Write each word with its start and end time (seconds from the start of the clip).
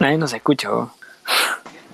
Nadie 0.00 0.18
nos 0.18 0.32
escucha. 0.32 0.68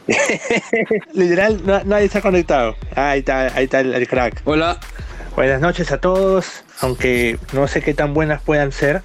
Literal, 1.14 1.61
nadie 1.87 2.08
se 2.08 2.19
ha 2.19 2.21
conectado. 2.21 2.77
Ahí 2.95 3.21
está, 3.21 3.56
ahí 3.56 3.64
está 3.64 3.80
el, 3.80 4.06
crack. 4.06 4.42
Hola. 4.45 4.79
Buenas 5.35 5.61
noches 5.61 5.90
a 5.90 5.98
todos, 5.98 6.62
aunque 6.80 7.40
no 7.52 7.66
sé 7.66 7.82
qué 7.82 7.92
tan 7.92 8.14
buenas 8.14 8.40
puedan 8.40 8.70
ser. 8.70 9.02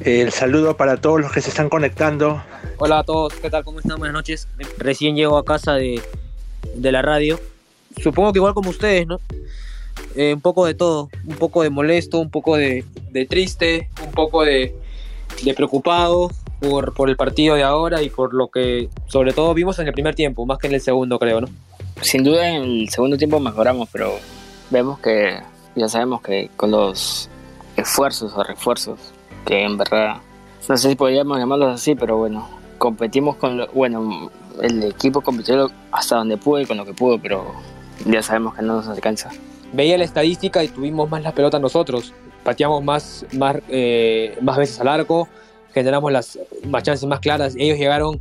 el 0.00 0.30
saludo 0.30 0.76
para 0.76 0.98
todos 0.98 1.20
los 1.20 1.32
que 1.32 1.40
se 1.40 1.48
están 1.48 1.68
conectando. 1.68 2.40
Hola 2.76 3.00
a 3.00 3.02
todos, 3.02 3.34
¿qué 3.34 3.50
tal? 3.50 3.64
¿Cómo 3.64 3.80
están? 3.80 3.98
Buenas 3.98 4.14
noches. 4.14 4.46
Recién 4.78 5.16
llego 5.16 5.36
a 5.36 5.44
casa 5.44 5.72
de, 5.72 6.00
de 6.76 6.92
la 6.92 7.02
radio. 7.02 7.40
Supongo 8.00 8.32
que 8.32 8.38
igual 8.38 8.54
como 8.54 8.70
ustedes, 8.70 9.08
¿no? 9.08 9.20
Eh, 10.14 10.34
un 10.34 10.40
poco 10.40 10.66
de 10.66 10.74
todo, 10.74 11.08
un 11.26 11.36
poco 11.36 11.62
de 11.62 11.70
molesto, 11.70 12.18
un 12.18 12.30
poco 12.30 12.56
de, 12.56 12.84
de 13.10 13.26
triste, 13.26 13.88
un 14.04 14.12
poco 14.12 14.44
de, 14.44 14.74
de 15.42 15.54
preocupado, 15.54 16.30
por, 16.94 17.08
el 17.08 17.16
partido 17.16 17.56
de 17.56 17.62
ahora 17.62 18.02
y 18.02 18.10
por 18.10 18.34
lo 18.34 18.48
que 18.48 18.88
sobre 19.06 19.32
todo 19.32 19.52
vimos 19.54 19.78
en 19.78 19.88
el 19.88 19.92
primer 19.92 20.14
tiempo, 20.14 20.46
más 20.46 20.58
que 20.58 20.68
en 20.68 20.74
el 20.74 20.80
segundo 20.80 21.18
creo, 21.18 21.40
¿no? 21.40 21.48
Sin 22.00 22.22
duda 22.22 22.48
en 22.48 22.62
el 22.62 22.88
segundo 22.88 23.16
tiempo 23.16 23.40
mejoramos, 23.40 23.88
pero 23.90 24.12
vemos 24.70 24.98
que 25.00 25.40
ya 25.74 25.88
sabemos 25.88 26.22
que 26.22 26.50
con 26.56 26.70
los 26.70 27.28
esfuerzos 27.76 28.32
o 28.36 28.42
refuerzos, 28.42 28.98
que 29.44 29.64
en 29.64 29.76
verdad, 29.76 30.16
no 30.68 30.76
sé 30.76 30.90
si 30.90 30.94
podríamos 30.94 31.38
llamarlos 31.38 31.74
así, 31.74 31.94
pero 31.94 32.16
bueno, 32.18 32.48
competimos 32.78 33.36
con, 33.36 33.58
lo, 33.58 33.66
bueno, 33.68 34.30
el 34.60 34.82
equipo 34.84 35.20
compitió 35.20 35.70
hasta 35.90 36.16
donde 36.16 36.36
pudo 36.36 36.60
y 36.60 36.66
con 36.66 36.76
lo 36.76 36.84
que 36.84 36.94
pudo, 36.94 37.18
pero 37.18 37.52
ya 38.06 38.22
sabemos 38.22 38.54
que 38.54 38.62
no 38.62 38.76
nos 38.76 38.88
alcanza. 38.88 39.30
Veía 39.72 39.96
la 39.98 40.04
estadística 40.04 40.62
y 40.62 40.68
tuvimos 40.68 41.08
más 41.10 41.22
la 41.22 41.32
pelota 41.32 41.58
nosotros, 41.58 42.12
pateamos 42.44 42.82
más, 42.84 43.24
más, 43.32 43.56
eh, 43.68 44.36
más 44.40 44.58
veces 44.58 44.78
al 44.80 44.88
arco, 44.88 45.28
generamos 45.72 46.12
las 46.12 46.38
más 46.64 46.82
chances 46.82 47.08
más 47.08 47.20
claras. 47.20 47.54
Ellos 47.56 47.78
llegaron 47.78 48.20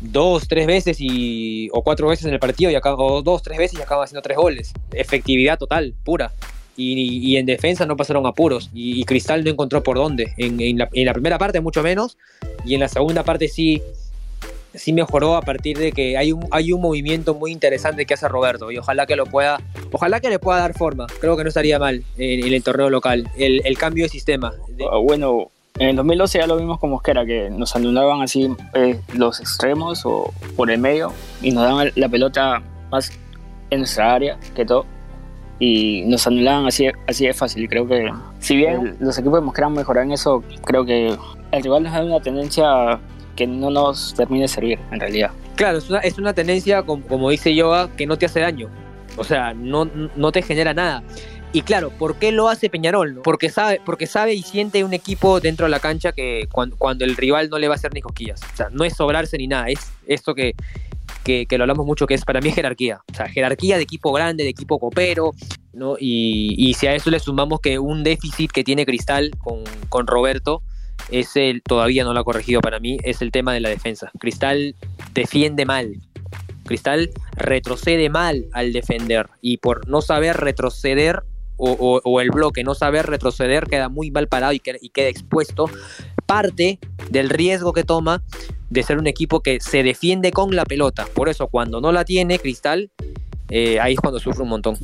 dos, 0.00 0.46
tres 0.48 0.66
veces 0.66 0.98
y, 1.00 1.68
o 1.72 1.82
cuatro 1.82 2.08
veces 2.08 2.26
en 2.26 2.34
el 2.34 2.38
partido 2.38 2.70
y 2.70 2.76
o 2.76 3.22
dos, 3.22 3.42
tres 3.42 3.58
veces 3.58 3.78
y 3.78 3.82
acaban 3.82 4.04
haciendo 4.04 4.22
tres 4.22 4.36
goles. 4.36 4.72
Efectividad 4.92 5.58
total, 5.58 5.94
pura. 6.04 6.32
Y, 6.76 7.36
en 7.36 7.46
defensa 7.46 7.86
no 7.86 7.96
pasaron 7.96 8.26
apuros. 8.26 8.70
Y, 8.74 9.00
y 9.00 9.04
Cristal 9.04 9.44
no 9.44 9.50
encontró 9.50 9.82
por 9.82 9.96
dónde. 9.96 10.34
En, 10.36 10.78
la, 10.78 10.88
primera 10.88 11.38
parte 11.38 11.60
mucho 11.60 11.82
menos. 11.82 12.18
Y 12.64 12.74
en 12.74 12.80
la 12.80 12.88
segunda 12.88 13.22
parte 13.22 13.48
sí, 13.48 13.80
sí 14.74 14.92
mejoró 14.92 15.36
a 15.36 15.42
partir 15.42 15.78
de 15.78 15.92
que 15.92 16.16
hay 16.16 16.32
un, 16.32 16.46
hay 16.50 16.72
un 16.72 16.80
movimiento 16.80 17.34
muy 17.34 17.52
interesante 17.52 18.06
que 18.06 18.14
hace 18.14 18.28
Roberto. 18.28 18.70
Y 18.70 18.78
ojalá 18.78 19.06
que 19.06 19.16
lo 19.16 19.26
pueda, 19.26 19.60
ojalá 19.92 20.20
que 20.20 20.30
le 20.30 20.38
pueda 20.38 20.58
dar 20.58 20.74
forma. 20.74 21.06
Creo 21.20 21.36
que 21.36 21.44
no 21.44 21.48
estaría 21.48 21.78
mal 21.78 22.02
en, 22.16 22.52
el 22.52 22.62
torneo 22.62 22.90
local. 22.90 23.28
El, 23.36 23.62
el 23.64 23.78
cambio 23.78 24.04
de 24.04 24.08
sistema. 24.08 24.52
Ah, 24.90 24.98
bueno, 24.98 25.50
en 25.78 25.88
el 25.88 25.96
2012 25.96 26.38
ya 26.38 26.46
lo 26.46 26.56
vimos 26.56 26.78
como 26.78 27.00
que 27.00 27.10
era, 27.10 27.26
que 27.26 27.50
nos 27.50 27.74
anulaban 27.74 28.22
así 28.22 28.48
eh, 28.74 29.00
los 29.12 29.40
extremos 29.40 30.06
o 30.06 30.32
por 30.56 30.70
el 30.70 30.78
medio 30.78 31.12
y 31.42 31.50
nos 31.50 31.64
daban 31.64 31.90
la 31.96 32.08
pelota 32.08 32.62
más 32.90 33.10
en 33.70 33.80
nuestra 33.80 34.14
área 34.14 34.38
que 34.54 34.64
todo. 34.64 34.86
Y 35.60 36.02
nos 36.06 36.26
anulaban 36.26 36.66
así, 36.66 36.88
así 37.06 37.26
de 37.26 37.32
fácil. 37.32 37.68
Creo 37.68 37.86
que, 37.86 38.10
si 38.40 38.56
bien 38.56 38.96
los 38.98 39.16
equipos 39.18 39.40
demostraron 39.40 39.72
mejorar 39.72 40.04
en 40.04 40.12
eso, 40.12 40.42
creo 40.64 40.84
que 40.84 41.16
el 41.52 41.62
rival 41.62 41.84
nos 41.84 41.92
da 41.92 42.04
una 42.04 42.20
tendencia 42.20 43.00
que 43.34 43.46
no 43.46 43.70
nos 43.70 44.14
termine 44.14 44.42
de 44.42 44.48
servir 44.48 44.78
en 44.90 45.00
realidad. 45.00 45.30
Claro, 45.56 45.78
es 45.78 45.90
una, 45.90 46.00
es 46.00 46.18
una 46.18 46.32
tendencia, 46.32 46.82
como, 46.82 47.06
como 47.06 47.30
dice 47.30 47.54
Yoga, 47.54 47.88
que 47.96 48.06
no 48.06 48.16
te 48.16 48.26
hace 48.26 48.40
daño. 48.40 48.68
O 49.16 49.24
sea, 49.24 49.54
no, 49.54 49.88
no 50.16 50.32
te 50.32 50.42
genera 50.42 50.74
nada. 50.74 51.02
Y 51.54 51.62
claro, 51.62 51.90
¿por 51.90 52.16
qué 52.16 52.32
lo 52.32 52.48
hace 52.48 52.68
Peñarol? 52.68 53.20
Porque 53.22 53.48
sabe, 53.48 53.80
porque 53.84 54.08
sabe 54.08 54.34
y 54.34 54.42
siente 54.42 54.82
un 54.82 54.92
equipo 54.92 55.38
dentro 55.38 55.66
de 55.66 55.70
la 55.70 55.78
cancha 55.78 56.10
que 56.10 56.48
cuando, 56.50 57.04
el 57.04 57.16
rival 57.16 57.48
no 57.48 57.60
le 57.60 57.68
va 57.68 57.74
a 57.74 57.76
hacer 57.76 57.94
ni 57.94 58.00
cosquillas. 58.00 58.40
O 58.52 58.56
sea, 58.56 58.70
no 58.72 58.84
es 58.84 58.96
sobrarse 58.96 59.38
ni 59.38 59.46
nada, 59.46 59.68
es 59.68 59.78
esto 60.08 60.34
que, 60.34 60.56
que, 61.22 61.46
lo 61.56 61.62
hablamos 61.62 61.86
mucho, 61.86 62.08
que 62.08 62.14
es 62.14 62.24
para 62.24 62.40
mí 62.40 62.50
jerarquía. 62.50 63.02
O 63.12 63.14
sea, 63.14 63.28
jerarquía 63.28 63.76
de 63.76 63.84
equipo 63.84 64.12
grande, 64.12 64.42
de 64.42 64.50
equipo 64.50 64.80
copero, 64.80 65.30
¿no? 65.72 65.94
Y, 65.96 66.74
si 66.76 66.88
a 66.88 66.94
eso 66.96 67.08
le 67.12 67.20
sumamos 67.20 67.60
que 67.60 67.78
un 67.78 68.02
déficit 68.02 68.50
que 68.50 68.64
tiene 68.64 68.84
Cristal 68.84 69.30
con, 69.38 69.62
con 69.88 70.08
Roberto, 70.08 70.60
es 71.10 71.36
el, 71.36 71.62
todavía 71.62 72.04
no 72.04 72.12
lo 72.12 72.20
ha 72.20 72.24
corregido 72.24 72.60
para 72.60 72.80
mí, 72.80 72.98
es 73.04 73.22
el 73.22 73.30
tema 73.30 73.52
de 73.52 73.60
la 73.60 73.68
defensa. 73.68 74.10
Cristal 74.18 74.74
defiende 75.12 75.64
mal. 75.64 75.96
Cristal 76.64 77.10
retrocede 77.36 78.08
mal 78.08 78.46
al 78.52 78.72
defender 78.72 79.28
y 79.40 79.58
por 79.58 79.86
no 79.88 80.00
saber 80.00 80.36
retroceder 80.38 81.22
o, 81.56 82.20
el 82.20 82.30
bloque 82.30 82.64
no 82.64 82.74
saber 82.74 83.06
retroceder 83.06 83.66
queda 83.66 83.88
muy 83.88 84.10
mal 84.10 84.26
parado 84.26 84.52
y, 84.52 84.58
queda 84.58 85.08
expuesto, 85.08 85.70
parte 86.26 86.78
del 87.10 87.30
riesgo 87.30 87.72
que 87.72 87.84
toma 87.84 88.22
de 88.70 88.82
ser 88.82 88.98
un 88.98 89.06
equipo 89.06 89.40
que 89.40 89.60
se 89.60 89.82
defiende 89.82 90.32
con 90.32 90.56
la 90.56 90.64
pelota. 90.64 91.06
Por 91.14 91.28
eso 91.28 91.46
cuando 91.46 91.80
no 91.80 91.92
la 91.92 92.04
tiene 92.04 92.38
Cristal, 92.38 92.90
eh, 93.50 93.78
ahí 93.78 93.94
es 93.94 94.00
cuando 94.00 94.18
sufre 94.18 94.42
un 94.42 94.48
montón. 94.48 94.76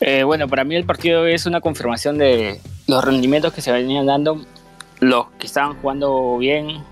Eh, 0.00 0.24
bueno, 0.24 0.48
para 0.48 0.64
mí 0.64 0.76
el 0.76 0.84
partido 0.84 1.26
es 1.26 1.46
una 1.46 1.60
confirmación 1.60 2.18
de 2.18 2.60
los 2.86 3.04
rendimientos 3.04 3.52
que 3.52 3.62
se 3.62 3.72
venían 3.72 4.06
dando. 4.06 4.44
Los 5.00 5.26
que 5.38 5.46
estaban 5.46 5.80
jugando 5.80 6.38
bien 6.38 6.82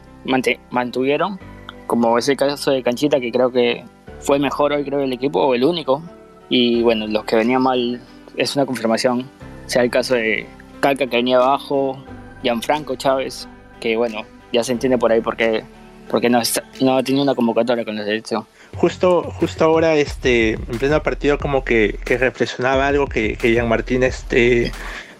mantuvieron, 0.70 1.38
como 1.86 2.18
es 2.18 2.28
el 2.28 2.36
caso 2.36 2.70
de 2.70 2.82
Canchita, 2.82 3.20
que 3.20 3.30
creo 3.30 3.50
que 3.50 3.84
fue 4.20 4.38
mejor 4.38 4.72
hoy, 4.72 4.84
creo, 4.84 5.00
el 5.00 5.12
equipo, 5.12 5.40
o 5.40 5.54
el 5.54 5.64
único. 5.64 6.02
Y 6.48 6.82
bueno, 6.82 7.06
los 7.06 7.24
que 7.24 7.36
venían 7.36 7.62
mal 7.62 8.00
es 8.36 8.56
una 8.56 8.66
confirmación. 8.66 9.28
Sea 9.66 9.82
el 9.82 9.90
caso 9.90 10.14
de 10.14 10.46
Calca 10.80 11.06
que 11.06 11.16
venía 11.16 11.36
abajo, 11.36 12.02
Gianfranco 12.42 12.96
Chávez, 12.96 13.48
que 13.80 13.96
bueno, 13.96 14.22
ya 14.52 14.64
se 14.64 14.72
entiende 14.72 14.96
por 14.96 15.12
ahí 15.12 15.20
porque, 15.20 15.62
porque 16.10 16.30
no, 16.30 16.40
no 16.80 16.96
ha 16.96 17.02
tenido 17.02 17.22
una 17.22 17.34
convocatoria 17.34 17.84
con 17.84 17.96
la 17.96 18.04
selección. 18.04 18.46
Justo, 18.76 19.22
justo 19.22 19.64
ahora, 19.64 19.94
este, 19.96 20.52
en 20.52 20.78
pleno 20.78 21.02
partido, 21.02 21.38
como 21.38 21.64
que, 21.64 21.98
que 22.04 22.16
reflexionaba 22.16 22.86
algo 22.86 23.06
que, 23.06 23.36
que 23.36 23.52
Jean 23.52 23.68
Martín 23.68 24.02
este, 24.02 24.72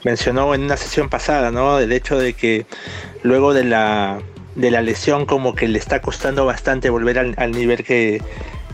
mencionó 0.05 0.55
en 0.55 0.63
una 0.63 0.77
sesión 0.77 1.09
pasada, 1.09 1.51
¿no? 1.51 1.79
Del 1.79 1.93
hecho 1.93 2.19
de 2.19 2.35
que 2.35 2.67
luego 3.23 3.55
de 3.55 3.65
la, 3.65 4.21
de 4.55 4.71
la 4.71 4.83
lesión, 4.83 5.27
como 5.27 5.55
que 5.55 5.69
le 5.69 5.79
está 5.79 6.01
costando 6.01 6.47
bastante 6.47 6.91
volver 6.91 7.19
al, 7.19 7.35
al 7.37 7.53
nivel 7.53 7.85
que, 7.85 8.21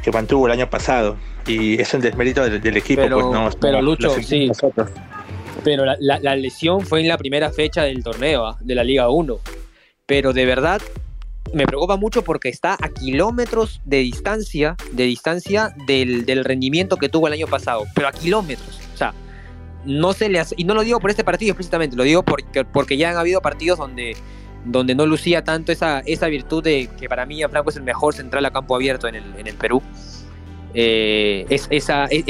que 0.03 0.11
mantuvo 0.13 0.47
el 0.47 0.53
año 0.53 0.69
pasado 0.69 1.17
y 1.47 1.81
es 1.81 1.93
un 1.95 2.01
desmérito 2.01 2.49
del, 2.49 2.77
equipo. 2.77 3.03
Pero, 3.03 3.31
pues, 3.31 3.57
pero 3.57 3.83
Lucho, 3.83 4.11
sí. 4.23 4.51
Pero 5.63 5.85
la, 5.99 6.37
lesión 6.37 6.83
fue 6.83 7.01
en 7.01 7.09
la 7.09 7.17
primera 7.17 7.51
fecha 7.51 7.83
del 7.83 8.03
torneo, 8.03 8.47
¿ah? 8.47 8.59
de 8.61 8.75
la 8.75 8.85
Liga 8.85 9.09
1. 9.09 9.39
Pero 10.07 10.33
de 10.33 10.45
verdad 10.45 10.83
me 11.53 11.67
preocupa 11.67 11.97
mucho 11.97 12.23
porque 12.23 12.49
está 12.49 12.77
a 12.81 12.89
kilómetros 12.89 13.81
de 13.85 13.99
distancia, 13.99 14.77
de 14.93 15.05
distancia 15.05 15.75
del, 15.87 16.45
rendimiento 16.45 16.97
que 16.97 17.09
tuvo 17.09 17.29
el 17.29 17.33
año 17.33 17.47
pasado. 17.47 17.85
Pero 17.95 18.09
a 18.09 18.13
kilómetros. 18.13 18.81
O 18.93 18.97
sea, 18.97 19.15
no 19.85 20.13
se 20.13 20.29
le 20.29 20.41
hace, 20.41 20.55
y 20.59 20.65
no 20.65 20.75
lo 20.75 20.83
digo 20.83 21.01
por 21.01 21.11
este 21.11 21.25
partido 21.25 21.53
explícitamente, 21.53 21.97
lo 21.97 22.05
digo 22.05 22.23
porque, 22.23 22.65
porque 22.65 22.97
ya 22.97 23.11
han 23.11 23.17
habido 23.17 23.41
partidos 23.41 23.79
donde, 23.79 24.17
donde 24.65 24.95
no 24.95 25.07
lucía 25.07 25.45
tanto 25.45 25.73
esa, 25.73 26.01
esa 26.01 26.27
virtud 26.29 26.63
de 26.63 26.89
que 26.99 27.09
para 27.09 27.27
mí 27.27 27.43
Franco 27.51 27.71
es 27.71 27.77
el 27.77 27.83
mejor 27.83 28.15
central 28.15 28.45
a 28.47 28.51
campo 28.51 28.75
abierto 28.75 29.09
en 29.09 29.17
el, 29.17 29.25
en 29.37 29.47
el 29.47 29.55
Perú. 29.55 29.83
Eh, 30.77 31.47
es, 31.51 31.69
esa, 31.71 32.07
es, 32.07 32.25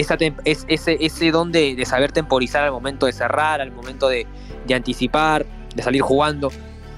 ese, 0.69 0.99
ese 1.01 1.31
don 1.31 1.51
de, 1.51 1.83
saber 1.87 2.13
temporizar 2.13 2.63
al 2.63 2.73
momento 2.73 3.07
de 3.07 3.13
cerrar, 3.13 3.63
al 3.63 3.73
momento 3.73 4.09
de, 4.09 4.27
anticipar, 4.73 5.47
de 5.75 5.83
salir 5.83 6.03
jugando. 6.03 6.53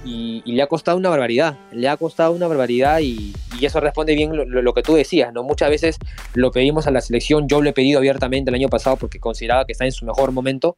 Y, 0.07 0.43
le 0.47 0.63
ha 0.63 0.69
costado 0.69 0.97
una 0.97 1.11
barbaridad, 1.11 1.59
le 1.73 1.89
ha 1.89 1.97
costado 1.97 2.33
una 2.33 2.47
barbaridad 2.47 3.01
y, 3.01 3.35
eso 3.61 3.81
responde 3.81 4.15
bien 4.15 4.31
lo, 4.35 4.75
que 4.75 4.83
tú 4.83 4.95
decías, 4.95 5.33
¿no? 5.33 5.43
Muchas 5.43 5.69
veces 5.69 5.99
lo 6.35 6.51
pedimos 6.53 6.87
a 6.87 6.91
la 6.91 7.01
selección, 7.01 7.49
yo 7.49 7.61
lo 7.61 7.69
he 7.69 7.73
pedido 7.73 7.99
abiertamente 7.99 8.51
el 8.51 8.55
año 8.55 8.69
pasado 8.69 8.97
porque 8.97 9.19
consideraba 9.19 9.65
que 9.65 9.73
está 9.73 9.85
en 9.85 9.93
su 9.93 10.05
mejor 10.05 10.31
momento 10.31 10.77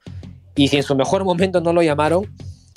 y 0.56 0.68
si 0.68 0.76
en 0.78 0.82
su 0.82 0.96
mejor 0.96 1.24
momento 1.24 1.60
no 1.60 1.72
lo 1.72 1.82
llamaron, 1.82 2.26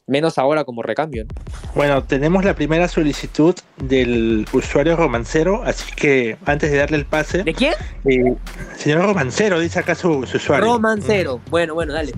menos 0.08 0.38
ahora 0.38 0.66
como 0.66 0.84
recambio. 0.84 1.26
Bueno, 1.74 2.04
tenemos 2.04 2.44
la 2.44 2.54
primera 2.54 2.88
solicitud 2.88 3.56
del 3.78 4.46
usuario 4.52 4.96
romancero, 4.98 5.64
así 5.64 5.92
que 5.96 6.38
antes 6.46 6.72
de 6.72 6.78
darle 6.78 6.98
el 6.98 7.06
pase. 7.06 7.44
¿De 7.44 7.54
quién? 7.54 7.74
Eh, 8.06 8.36
señor 8.76 9.04
romancero, 9.06 9.60
dice 9.60 9.80
acá 9.80 9.96
su, 9.96 10.10
usuario. 10.18 10.66
Romancero, 10.66 11.40
bueno, 11.50 11.74
bueno, 11.74 11.94
dale. 11.94 12.12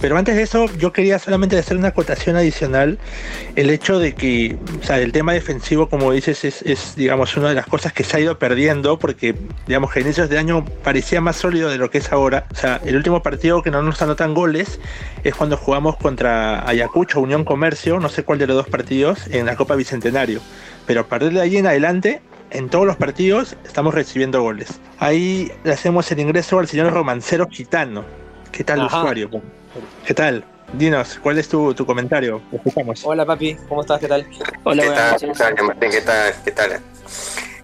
Pero 0.00 0.16
antes 0.16 0.36
de 0.36 0.42
eso, 0.42 0.66
yo 0.78 0.92
quería 0.92 1.18
solamente 1.18 1.58
hacer 1.58 1.76
una 1.76 1.88
acotación 1.88 2.36
adicional. 2.36 2.98
El 3.56 3.70
hecho 3.70 3.98
de 3.98 4.14
que, 4.14 4.56
o 4.80 4.84
sea, 4.84 4.98
el 4.98 5.10
tema 5.10 5.32
defensivo, 5.32 5.88
como 5.88 6.12
dices, 6.12 6.44
es, 6.44 6.94
digamos, 6.96 7.36
una 7.36 7.48
de 7.48 7.56
las 7.56 7.66
cosas 7.66 7.92
que 7.92 8.04
se 8.04 8.16
ha 8.16 8.20
ido 8.20 8.38
perdiendo, 8.38 8.98
porque, 8.98 9.34
digamos, 9.66 9.92
que 9.92 9.98
a 9.98 10.02
inicios 10.02 10.28
de 10.28 10.38
año 10.38 10.64
parecía 10.84 11.20
más 11.20 11.36
sólido 11.36 11.68
de 11.68 11.78
lo 11.78 11.90
que 11.90 11.98
es 11.98 12.12
ahora. 12.12 12.46
O 12.52 12.54
sea, 12.54 12.80
el 12.84 12.96
último 12.96 13.22
partido 13.22 13.62
que 13.62 13.70
no 13.70 13.82
nos 13.82 14.00
anotan 14.00 14.34
goles 14.34 14.78
es 15.24 15.34
cuando 15.34 15.56
jugamos 15.56 15.96
contra 15.96 16.68
Ayacucho, 16.68 17.20
Unión 17.20 17.44
Comercio, 17.44 17.98
no 17.98 18.08
sé 18.08 18.22
cuál 18.22 18.38
de 18.38 18.46
los 18.46 18.56
dos 18.56 18.68
partidos, 18.68 19.26
en 19.28 19.46
la 19.46 19.56
Copa 19.56 19.74
Bicentenario. 19.74 20.40
Pero 20.86 21.00
a 21.00 21.04
partir 21.04 21.32
de 21.32 21.40
ahí 21.40 21.56
en 21.56 21.66
adelante, 21.66 22.22
en 22.50 22.68
todos 22.68 22.86
los 22.86 22.96
partidos 22.96 23.56
estamos 23.64 23.94
recibiendo 23.94 24.42
goles. 24.42 24.80
Ahí 24.98 25.50
le 25.64 25.72
hacemos 25.72 26.10
el 26.12 26.20
ingreso 26.20 26.58
al 26.58 26.68
señor 26.68 26.92
Romancero 26.92 27.48
Gitano. 27.50 28.04
¿Qué 28.52 28.64
tal, 28.64 28.86
usuario? 28.86 29.30
¿Qué 30.06 30.14
tal? 30.14 30.44
dinos, 30.72 31.18
¿cuál 31.22 31.38
es 31.38 31.48
tu, 31.48 31.74
comentario? 31.86 32.42
Hola, 33.04 33.24
papi, 33.24 33.56
¿cómo 33.68 33.80
estás? 33.80 34.00
¿Qué 34.00 34.08
tal? 34.08 34.26
Hola, 34.64 34.82
¿Qué 34.82 34.90
tal? 34.90 35.20
¿Qué 35.20 35.32
tal, 35.32 35.64
Martín? 35.64 35.90
¿Qué 35.90 36.00
tal? 36.00 36.34
¿Qué 36.44 36.50
tal? 36.52 36.80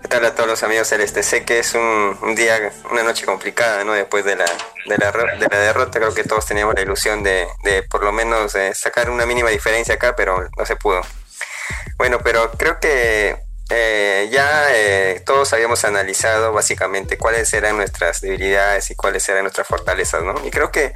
¿Qué 0.03 0.09
tal 0.09 0.25
a 0.25 0.35
todos 0.35 0.49
los 0.49 0.63
amigos 0.63 0.89
celestes? 0.89 1.27
Sé 1.27 1.45
que 1.45 1.59
es 1.59 1.75
un, 1.75 2.35
día, 2.35 2.73
una 2.91 3.03
noche 3.03 3.27
complicada, 3.27 3.85
¿no? 3.85 3.93
Después 3.93 4.25
de 4.25 4.37
la, 4.37 4.45
de 4.45 4.99
la, 4.99 5.13
de 5.13 5.49
la 5.51 5.59
derrota, 5.59 5.99
creo 5.99 6.15
que 6.15 6.25
todos 6.25 6.47
teníamos 6.47 6.75
la 6.75 6.83
ilusión 6.83 7.23
de, 7.23 7.47
de 7.63 7.83
por 7.83 8.05
lo 8.05 8.13
menos 8.13 8.55
eh, 8.55 8.73
sacar 8.75 9.11
una 9.11 9.27
mínima 9.27 9.51
diferencia 9.51 9.95
acá, 9.95 10.15
pero 10.17 10.49
no 10.57 10.67
se 10.67 10.77
pudo. 10.77 11.01
Bueno, 11.97 12.19
pero 12.23 12.51
creo 12.53 12.81
que 12.81 13.44
eh, 13.71 14.29
ya 14.31 14.67
eh, 14.73 15.23
todos 15.25 15.53
habíamos 15.55 15.85
analizado 15.85 16.53
básicamente 16.53 17.17
cuáles 17.17 17.53
eran 17.55 17.77
nuestras 17.77 18.21
debilidades 18.21 18.91
y 18.91 18.95
cuáles 18.95 19.27
eran 19.29 19.43
nuestras 19.43 19.67
fortalezas, 19.67 20.23
¿no? 20.23 20.35
Y 20.47 20.51
creo 20.51 20.71
que 20.71 20.93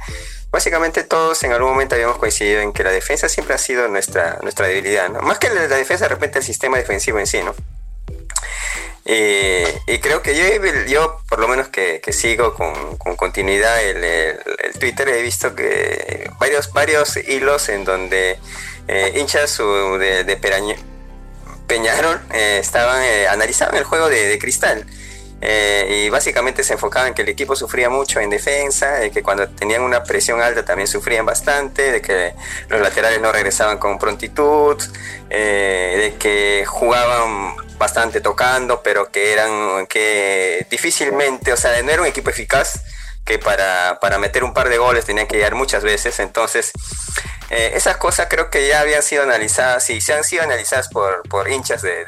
básicamente 0.51 1.03
todos 1.03 1.41
en 1.43 1.51
algún 1.51 1.71
momento 1.71 1.95
habíamos 1.95 2.17
coincidido 2.17 2.61
en 2.61 2.71
que 2.71 2.83
la 2.83 2.91
defensa 2.91 3.27
siempre 3.27 3.55
ha 3.55 3.57
sido 3.57 3.87
nuestra, 3.87 4.37
nuestra 4.43 4.67
debilidad, 4.67 5.09
¿no? 5.09 5.21
Más 5.21 5.39
que 5.39 5.49
la, 5.49 5.67
defensa, 5.67 6.05
de 6.05 6.09
repente 6.09 6.39
el 6.39 6.45
sistema 6.45 6.77
defensivo 6.77 7.19
en 7.19 7.27
sí, 7.27 7.41
¿no? 7.41 7.55
Y, 9.05 9.97
creo 9.99 10.21
que 10.21 10.37
yo, 10.37 10.45
yo 10.85 11.21
por 11.27 11.39
lo 11.39 11.47
menos 11.47 11.69
que, 11.69 12.01
sigo 12.11 12.53
con, 12.53 12.97
continuidad 13.15 13.81
el, 13.81 14.03
el, 14.03 14.37
Twitter, 14.79 15.09
he 15.09 15.23
visto 15.23 15.55
que 15.55 16.29
varios, 16.37 16.71
varios 16.73 17.17
hilos 17.17 17.69
en 17.69 17.85
donde 17.85 18.37
eh, 18.87 19.13
hinchas 19.15 19.57
de, 19.57 20.23
de 20.23 20.37
Peñarol 21.69 22.19
eh, 22.33 22.57
estaban 22.59 23.01
eh, 23.03 23.27
analizaban 23.27 23.75
el 23.75 23.83
juego 23.85 24.09
de, 24.09 24.37
Cristal. 24.39 24.85
Eh, 25.41 26.03
y 26.05 26.09
básicamente 26.09 26.65
se 26.65 26.73
enfocaban 26.73 27.09
en 27.09 27.13
que 27.13 27.21
el 27.21 27.29
equipo 27.29 27.55
sufría 27.55 27.89
mucho 27.89 28.19
en 28.19 28.29
defensa, 28.29 28.95
de 28.95 29.09
que 29.09 29.23
cuando 29.23 29.47
tenían 29.47 29.83
una 29.83 30.03
presión 30.03 30.41
alta 30.41 30.65
también 30.65 30.87
sufrían 30.87 31.25
bastante, 31.25 31.93
de 31.93 32.01
que 32.01 32.33
los 32.67 32.81
laterales 32.81 33.21
no 33.21 33.31
regresaban 33.31 33.77
con 33.77 33.97
prontitud, 33.97 34.75
de 35.29 36.15
que 36.19 36.65
jugaban 36.67 37.55
bastante 37.77 38.19
tocando, 38.19 38.83
pero 38.83 39.11
que 39.11 39.31
eran 39.31 39.87
que 39.87 40.67
difícilmente, 40.69 41.53
o 41.53 41.57
sea, 41.57 41.81
no 41.83 41.89
era 41.89 42.01
un 42.01 42.07
equipo 42.09 42.29
eficaz 42.31 42.81
que 43.25 43.39
para, 43.39 43.99
para 43.99 44.17
meter 44.17 44.43
un 44.43 44.53
par 44.53 44.69
de 44.69 44.77
goles 44.77 45.05
tenían 45.05 45.27
que 45.27 45.37
llegar 45.37 45.55
muchas 45.55 45.83
veces, 45.83 46.19
entonces 46.19 46.71
eh, 47.49 47.71
esas 47.73 47.97
cosas 47.97 48.27
creo 48.29 48.51
que 48.51 48.67
ya 48.67 48.81
habían 48.81 49.01
sido 49.01 49.23
analizadas 49.23 49.89
y 49.89 50.01
se 50.01 50.13
han 50.13 50.23
sido 50.23 50.43
analizadas 50.43 50.87
por, 50.89 51.27
por 51.27 51.49
hinchas 51.49 51.81
de, 51.81 52.05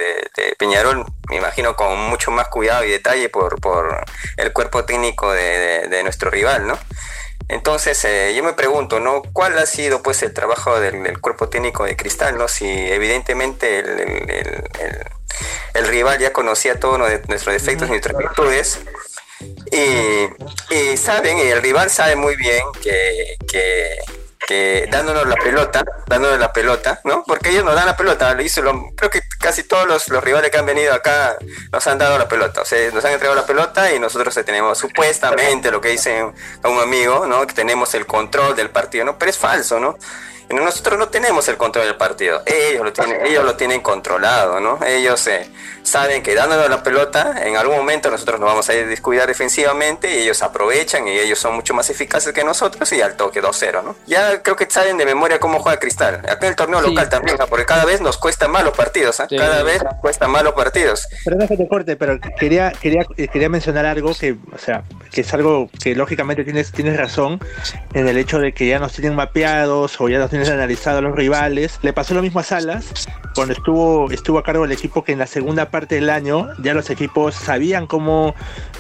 Peñarol, 0.57 1.05
me 1.29 1.37
imagino 1.37 1.75
con 1.75 1.97
mucho 1.97 2.29
más 2.29 2.47
cuidado 2.49 2.83
y 2.83 2.91
detalle 2.91 3.29
por, 3.29 3.59
por 3.59 4.05
el 4.37 4.53
cuerpo 4.53 4.85
técnico 4.85 5.31
de, 5.31 6.01
nuestro 6.03 6.29
rival, 6.29 6.67
¿no? 6.67 6.77
Entonces 7.47 8.03
eh, 8.05 8.33
yo 8.35 8.43
me 8.43 8.53
pregunto, 8.53 8.99
¿no? 8.99 9.23
¿Cuál 9.33 9.57
ha 9.57 9.65
sido 9.65 10.03
pues 10.03 10.21
el 10.21 10.33
trabajo 10.33 10.79
del, 10.79 11.19
cuerpo 11.19 11.49
técnico 11.49 11.85
de 11.85 11.95
Cristal, 11.95 12.37
¿no? 12.37 12.47
Si 12.47 12.67
evidentemente 12.67 13.79
el, 13.79 13.99
el, 15.73 15.87
rival 15.87 16.19
ya 16.19 16.31
conocía 16.31 16.79
todos 16.79 16.99
nuestros 16.99 17.53
defectos 17.53 17.87
y 17.87 17.91
nuestras 17.91 18.15
virtudes, 18.15 18.79
y, 19.71 20.75
y, 20.75 20.97
saben, 20.97 21.37
el 21.37 21.61
rival 21.61 21.89
sabe 21.89 22.15
muy 22.15 22.35
bien 22.35 22.61
que, 22.81 23.37
que, 23.47 23.97
dándonos 24.91 25.25
la 25.27 25.35
pelota, 25.35 25.81
dándonos 26.07 26.37
la 26.37 26.51
pelota, 26.51 26.99
¿no? 27.05 27.23
Porque 27.25 27.51
ellos 27.51 27.63
nos 27.63 27.73
dan 27.73 27.85
la 27.85 27.95
pelota, 27.95 28.33
lo 28.33 28.41
hizo, 28.41 28.61
creo 28.97 29.09
que 29.09 29.21
casi 29.39 29.63
todos 29.63 29.87
los, 29.87 30.07
rivales 30.21 30.51
que 30.51 30.57
han 30.57 30.65
venido 30.65 30.93
acá 30.93 31.37
nos 31.71 31.87
han 31.87 31.97
dado 31.97 32.17
la 32.17 32.27
pelota, 32.27 32.61
o 32.61 32.65
sea, 32.65 32.91
nos 32.91 33.05
han 33.05 33.13
entregado 33.13 33.39
la 33.39 33.45
pelota 33.45 33.93
y 33.93 33.99
nosotros 33.99 34.37
tenemos 34.45 34.77
supuestamente 34.77 35.71
lo 35.71 35.79
que 35.79 35.89
dicen 35.89 36.33
a 36.63 36.67
un 36.67 36.79
amigo, 36.79 37.25
¿no? 37.27 37.47
Que 37.47 37.53
tenemos 37.53 37.93
el 37.93 38.05
control 38.05 38.53
del 38.55 38.71
partido, 38.71 39.05
¿no? 39.05 39.17
Pero 39.17 39.29
es 39.29 39.37
falso, 39.37 39.79
¿no? 39.79 39.97
Nosotros 40.49 40.99
no 40.99 41.07
tenemos 41.07 41.47
el 41.47 41.57
control 41.57 41.85
del 41.85 41.95
partido, 41.95 42.43
ellos 42.45 42.83
lo 42.83 42.91
tienen, 42.91 43.25
ellos 43.25 43.45
lo 43.45 43.55
tienen 43.55 43.79
controlado, 43.79 44.59
¿no? 44.59 44.79
Ellos 44.85 45.25
eh, 45.27 45.49
saben 45.83 46.23
que 46.23 46.35
dándonos 46.35 46.69
la 46.69 46.83
pelota, 46.83 47.41
en 47.43 47.57
algún 47.57 47.77
momento 47.77 48.09
nosotros 48.09 48.39
nos 48.39 48.49
vamos 48.49 48.69
a 48.69 48.73
descuidar 48.73 49.27
defensivamente 49.27 50.11
y 50.13 50.23
ellos 50.23 50.41
aprovechan 50.41 51.07
y 51.07 51.11
ellos 51.11 51.39
son 51.39 51.55
mucho 51.55 51.73
más 51.73 51.89
eficaces 51.89 52.33
que 52.33 52.43
nosotros 52.43 52.91
y 52.93 53.01
al 53.01 53.15
toque 53.15 53.41
2-0, 53.41 53.83
¿no? 53.83 53.95
Ya 54.07 54.41
creo 54.41 54.55
que 54.55 54.69
saben 54.69 54.97
de 54.97 55.05
memoria 55.05 55.39
cómo 55.39 55.59
juega 55.59 55.79
Cristal. 55.79 56.15
Acá 56.15 56.39
en 56.41 56.49
el 56.49 56.55
torneo 56.55 56.81
local 56.81 57.09
también, 57.09 57.37
porque 57.49 57.65
cada 57.65 57.85
vez 57.85 58.01
nos 58.01 58.17
cuesta 58.17 58.47
más 58.47 58.63
los 58.63 58.75
partidos, 58.75 59.19
¿eh? 59.19 59.27
Cada 59.29 59.63
vez 59.63 59.83
nos 59.83 59.95
cuesta 59.95 60.27
más 60.27 60.43
los 60.43 60.53
partidos. 60.53 61.07
Perdón 61.25 61.47
que 61.47 61.57
te 61.57 61.67
corte, 61.67 61.95
pero 61.95 62.19
quería, 62.39 62.71
quería, 62.71 63.05
quería 63.15 63.49
mencionar 63.49 63.85
algo 63.85 64.13
que, 64.13 64.37
o 64.53 64.57
sea, 64.57 64.83
que 65.11 65.21
es 65.21 65.33
algo 65.33 65.69
que 65.81 65.95
lógicamente 65.95 66.43
tienes, 66.43 66.71
tienes 66.71 66.97
razón 66.97 67.39
en 67.93 68.07
el 68.07 68.17
hecho 68.17 68.39
de 68.39 68.53
que 68.53 68.67
ya 68.67 68.79
nos 68.79 68.93
tienen 68.93 69.15
mapeados 69.15 69.99
o 69.99 70.09
ya 70.09 70.19
nos 70.19 70.29
tienen 70.29 70.51
analizado 70.51 70.99
a 70.99 71.01
los 71.01 71.15
rivales. 71.15 71.79
Le 71.81 71.93
pasó 71.93 72.13
lo 72.13 72.21
mismo 72.21 72.39
a 72.39 72.43
Salas 72.43 72.85
cuando 73.35 73.53
estuvo, 73.53 74.11
estuvo 74.11 74.39
a 74.39 74.43
cargo 74.43 74.63
del 74.63 74.71
equipo 74.71 75.03
que 75.03 75.13
en 75.13 75.19
la 75.19 75.27
segunda 75.27 75.69
parte 75.71 75.95
del 75.95 76.09
año 76.09 76.49
ya 76.61 76.73
los 76.73 76.89
equipos 76.89 77.33
sabían 77.33 77.87
cómo, 77.87 78.35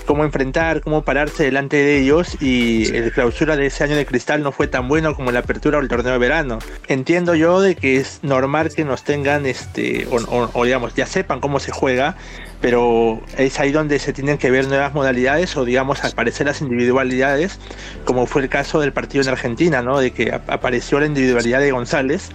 cómo 0.05 0.23
enfrentar, 0.23 0.81
cómo 0.81 1.03
pararse 1.03 1.43
delante 1.43 1.77
de 1.77 1.99
ellos 1.99 2.41
y 2.41 2.93
el 2.95 3.11
clausura 3.11 3.55
de 3.55 3.67
ese 3.67 3.83
año 3.83 3.95
de 3.95 4.05
cristal 4.05 4.43
no 4.43 4.51
fue 4.51 4.67
tan 4.67 4.87
bueno 4.87 5.15
como 5.15 5.31
la 5.31 5.39
apertura 5.39 5.77
o 5.77 5.81
el 5.81 5.87
torneo 5.87 6.13
de 6.13 6.19
verano. 6.19 6.59
Entiendo 6.87 7.33
yo 7.35 7.61
de 7.61 7.75
que 7.75 7.97
es 7.97 8.19
normal 8.21 8.69
que 8.75 8.83
nos 8.83 9.03
tengan, 9.03 9.45
este, 9.45 10.07
o, 10.11 10.65
digamos, 10.65 10.93
ya 10.93 11.05
sepan 11.05 11.39
cómo 11.39 11.59
se 11.59 11.71
juega, 11.71 12.15
pero 12.59 13.21
es 13.37 13.59
ahí 13.59 13.71
donde 13.71 13.97
se 13.99 14.13
tienen 14.13 14.37
que 14.37 14.51
ver 14.51 14.67
nuevas 14.67 14.93
modalidades 14.93 15.55
o 15.57 15.65
digamos 15.65 16.03
aparecer 16.03 16.47
las 16.47 16.61
individualidades, 16.61 17.59
como 18.05 18.25
fue 18.27 18.43
el 18.43 18.49
caso 18.49 18.79
del 18.79 18.93
partido 18.93 19.23
en 19.23 19.29
Argentina, 19.29 19.81
¿no? 19.81 19.99
De 19.99 20.11
que 20.11 20.31
apareció 20.31 20.99
la 20.99 21.07
individualidad 21.07 21.59
de 21.59 21.71
González 21.71 22.29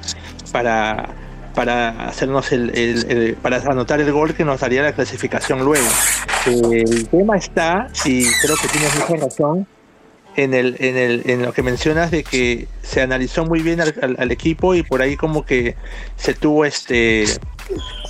para 0.51 1.26
para 1.57 2.07
hacernos 2.07 2.53
el, 2.53 3.37
para 3.41 3.57
anotar 3.57 3.99
el 3.99 4.13
gol 4.13 4.35
que 4.35 4.45
nos 4.45 4.61
daría 4.61 4.83
la 4.83 4.93
clasificación 4.93 5.65
luego. 5.65 5.89
El 6.71 7.09
tema 7.09 7.39
está, 7.39 7.89
y 8.05 8.27
creo 8.43 8.57
que 8.61 8.69
tienes 8.69 8.95
mucha 8.95 9.25
razón, 9.25 9.67
en, 10.37 10.53
el, 10.53 10.77
en, 10.79 10.97
el, 10.99 11.23
en 11.25 11.43
lo 11.43 11.55
que 11.55 11.63
mencionas 11.63 12.11
de 12.11 12.25
que 12.25 12.69
se 12.83 13.01
analizó 13.01 13.47
muy 13.47 13.63
bien 13.63 13.81
al, 13.81 14.31
equipo 14.31 14.75
y 14.75 14.83
por 14.83 15.01
ahí 15.01 15.17
como 15.17 15.47
que 15.47 15.77
se 16.17 16.35
tuvo 16.35 16.67
este 16.67 17.25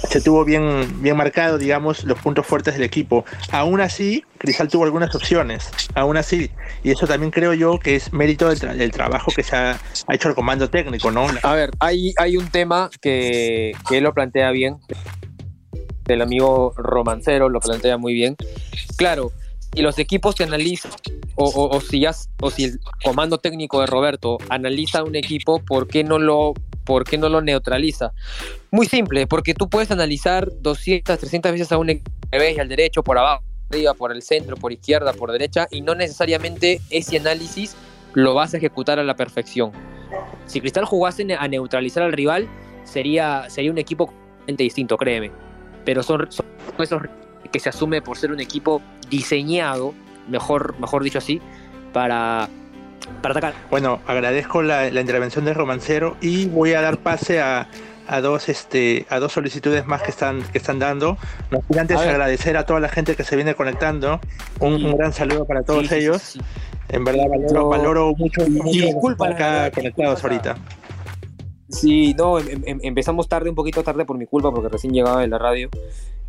se 0.08 0.20
tuvo 0.20 0.44
bien, 0.44 1.02
bien 1.02 1.16
marcado, 1.16 1.58
digamos, 1.58 2.04
los 2.04 2.18
puntos 2.18 2.46
fuertes 2.46 2.74
del 2.74 2.82
equipo. 2.82 3.24
Aún 3.50 3.80
así, 3.80 4.24
Cristal 4.38 4.68
tuvo 4.68 4.84
algunas 4.84 5.14
opciones, 5.14 5.68
aún 5.94 6.16
así. 6.16 6.50
Y 6.82 6.90
eso 6.90 7.06
también 7.06 7.30
creo 7.30 7.54
yo 7.54 7.78
que 7.78 7.96
es 7.96 8.12
mérito 8.12 8.48
del, 8.48 8.90
trabajo 8.90 9.32
que 9.34 9.42
se 9.42 9.56
ha, 9.56 9.78
hecho 10.10 10.28
el 10.28 10.34
comando 10.34 10.70
técnico, 10.70 11.10
¿no? 11.10 11.26
A 11.42 11.54
ver, 11.54 11.70
hay, 11.80 12.12
hay 12.18 12.36
un 12.36 12.48
tema 12.48 12.90
que, 13.00 13.72
que 13.88 13.98
él 13.98 14.04
lo 14.04 14.14
plantea 14.14 14.50
bien, 14.50 14.78
del 16.04 16.22
amigo 16.22 16.72
Romancero 16.76 17.48
lo 17.48 17.60
plantea 17.60 17.96
muy 17.98 18.14
bien. 18.14 18.36
Claro, 18.96 19.32
y 19.76 19.82
los 19.82 19.98
equipos 19.98 20.34
que 20.34 20.42
analizan, 20.42 20.90
o, 21.36 21.68
o, 21.70 21.80
si 21.82 22.00
ya, 22.00 22.12
o 22.40 22.50
si 22.50 22.64
el 22.64 22.80
comando 23.04 23.36
técnico 23.36 23.78
de 23.80 23.86
Roberto 23.86 24.38
analiza 24.48 25.04
un 25.04 25.14
equipo, 25.14 25.60
¿por 25.60 25.86
qué 25.86 26.02
no 26.02 26.18
lo 26.18 26.54
¿por 26.84 27.04
qué 27.04 27.18
no 27.18 27.28
lo 27.28 27.42
neutraliza? 27.42 28.12
Muy 28.70 28.86
simple, 28.86 29.26
porque 29.26 29.54
tú 29.54 29.68
puedes 29.68 29.90
analizar 29.90 30.48
200, 30.62 31.18
300 31.18 31.52
veces 31.52 31.72
a 31.72 31.78
un 31.78 31.90
equipo 31.90 32.10
y 32.32 32.58
al 32.58 32.68
derecho, 32.68 33.02
por 33.02 33.18
abajo, 33.18 33.42
arriba, 33.70 33.92
por 33.92 34.12
el 34.12 34.22
centro, 34.22 34.56
por 34.56 34.72
izquierda, 34.72 35.12
por 35.12 35.30
derecha, 35.30 35.66
y 35.70 35.82
no 35.82 35.94
necesariamente 35.94 36.80
ese 36.90 37.18
análisis 37.18 37.76
lo 38.14 38.34
vas 38.34 38.54
a 38.54 38.56
ejecutar 38.56 38.98
a 38.98 39.04
la 39.04 39.14
perfección. 39.14 39.72
Si 40.46 40.60
Cristal 40.60 40.84
jugase 40.86 41.26
a 41.34 41.48
neutralizar 41.48 42.02
al 42.02 42.12
rival, 42.12 42.48
sería, 42.84 43.50
sería 43.50 43.70
un 43.70 43.78
equipo 43.78 44.06
completamente 44.06 44.62
distinto, 44.62 44.96
créeme. 44.96 45.32
Pero 45.84 46.02
son, 46.02 46.30
son 46.30 46.46
esos 46.78 47.02
que 47.48 47.60
se 47.60 47.68
asume 47.68 48.02
por 48.02 48.16
ser 48.16 48.32
un 48.32 48.40
equipo 48.40 48.82
diseñado, 49.10 49.94
mejor, 50.28 50.78
mejor 50.78 51.02
dicho 51.02 51.18
así, 51.18 51.40
para 51.92 52.48
para 53.22 53.32
atacar. 53.32 53.54
Bueno, 53.70 54.00
agradezco 54.06 54.62
la, 54.62 54.88
intervención 54.88 55.44
de 55.44 55.54
Romancero 55.54 56.16
y 56.20 56.46
voy 56.46 56.74
a 56.74 56.80
dar 56.80 56.98
pase 56.98 57.40
a, 57.40 57.68
dos 58.22 58.48
este 58.48 59.06
a 59.10 59.18
dos 59.18 59.32
solicitudes 59.32 59.86
más 59.86 60.02
que 60.02 60.10
están 60.10 60.42
que 60.52 60.58
están 60.58 60.78
dando. 60.78 61.16
No 61.50 61.62
antes 61.78 61.96
agradecer 61.98 62.56
a 62.56 62.66
toda 62.66 62.80
la 62.80 62.88
gente 62.88 63.16
que 63.16 63.24
se 63.24 63.36
viene 63.36 63.54
conectando. 63.54 64.20
Un, 64.60 64.96
gran 64.96 65.12
saludo 65.12 65.44
para 65.44 65.62
todos 65.62 65.90
ellos. 65.92 66.38
en 66.88 67.04
verdad 67.04 67.24
valoro, 67.52 68.14
mucho, 68.16 68.48
mucho 68.48 69.24
acá 69.24 69.70
conectados 69.70 70.22
ahorita. 70.22 70.56
Sí, 71.68 72.14
no, 72.14 72.38
em, 72.38 72.62
em, 72.64 72.78
empezamos 72.82 73.28
tarde, 73.28 73.50
un 73.50 73.56
poquito 73.56 73.82
tarde 73.82 74.04
por 74.04 74.16
mi 74.16 74.26
culpa, 74.26 74.52
porque 74.52 74.68
recién 74.68 74.92
llegaba 74.92 75.20
de 75.20 75.28
la 75.28 75.38
radio. 75.38 75.68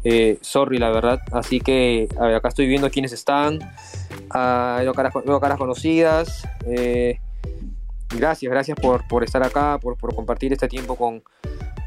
Eh, 0.10 0.38
sorry, 0.40 0.78
la 0.78 0.90
verdad. 0.90 1.20
Así 1.34 1.60
que 1.60 2.08
acá 2.18 2.48
estoy 2.48 2.66
viendo 2.66 2.90
quiénes 2.90 3.12
están. 3.12 3.60
Ah, 4.30 4.78
veo, 4.80 4.94
caras, 4.94 5.14
caras, 5.42 5.58
conocidas. 5.58 6.48
Eh, 6.66 7.20
gracias, 8.16 8.50
gracias 8.50 8.80
por, 8.80 9.06
por, 9.10 9.26
estar 9.26 9.44
acá, 9.44 9.78
por, 9.82 9.98
por 9.98 10.16
compartir 10.16 10.54
este 10.54 10.70
tiempo 10.70 10.96
con, 10.96 11.22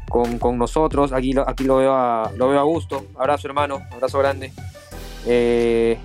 con, 0.07 0.37
con, 0.37 0.59
nosotros. 0.59 1.13
Aquí, 1.13 1.33
aquí 1.47 1.63
lo, 1.63 1.77
veo 1.77 1.95
a, 1.95 2.31
lo 2.37 2.49
veo 2.49 2.59
a 2.59 2.63
gusto. 2.63 3.07
Abrazo, 3.17 3.47
hermano. 3.47 3.81
Abrazo 3.91 4.19
grande. 4.19 4.53
Eh, 5.25 5.97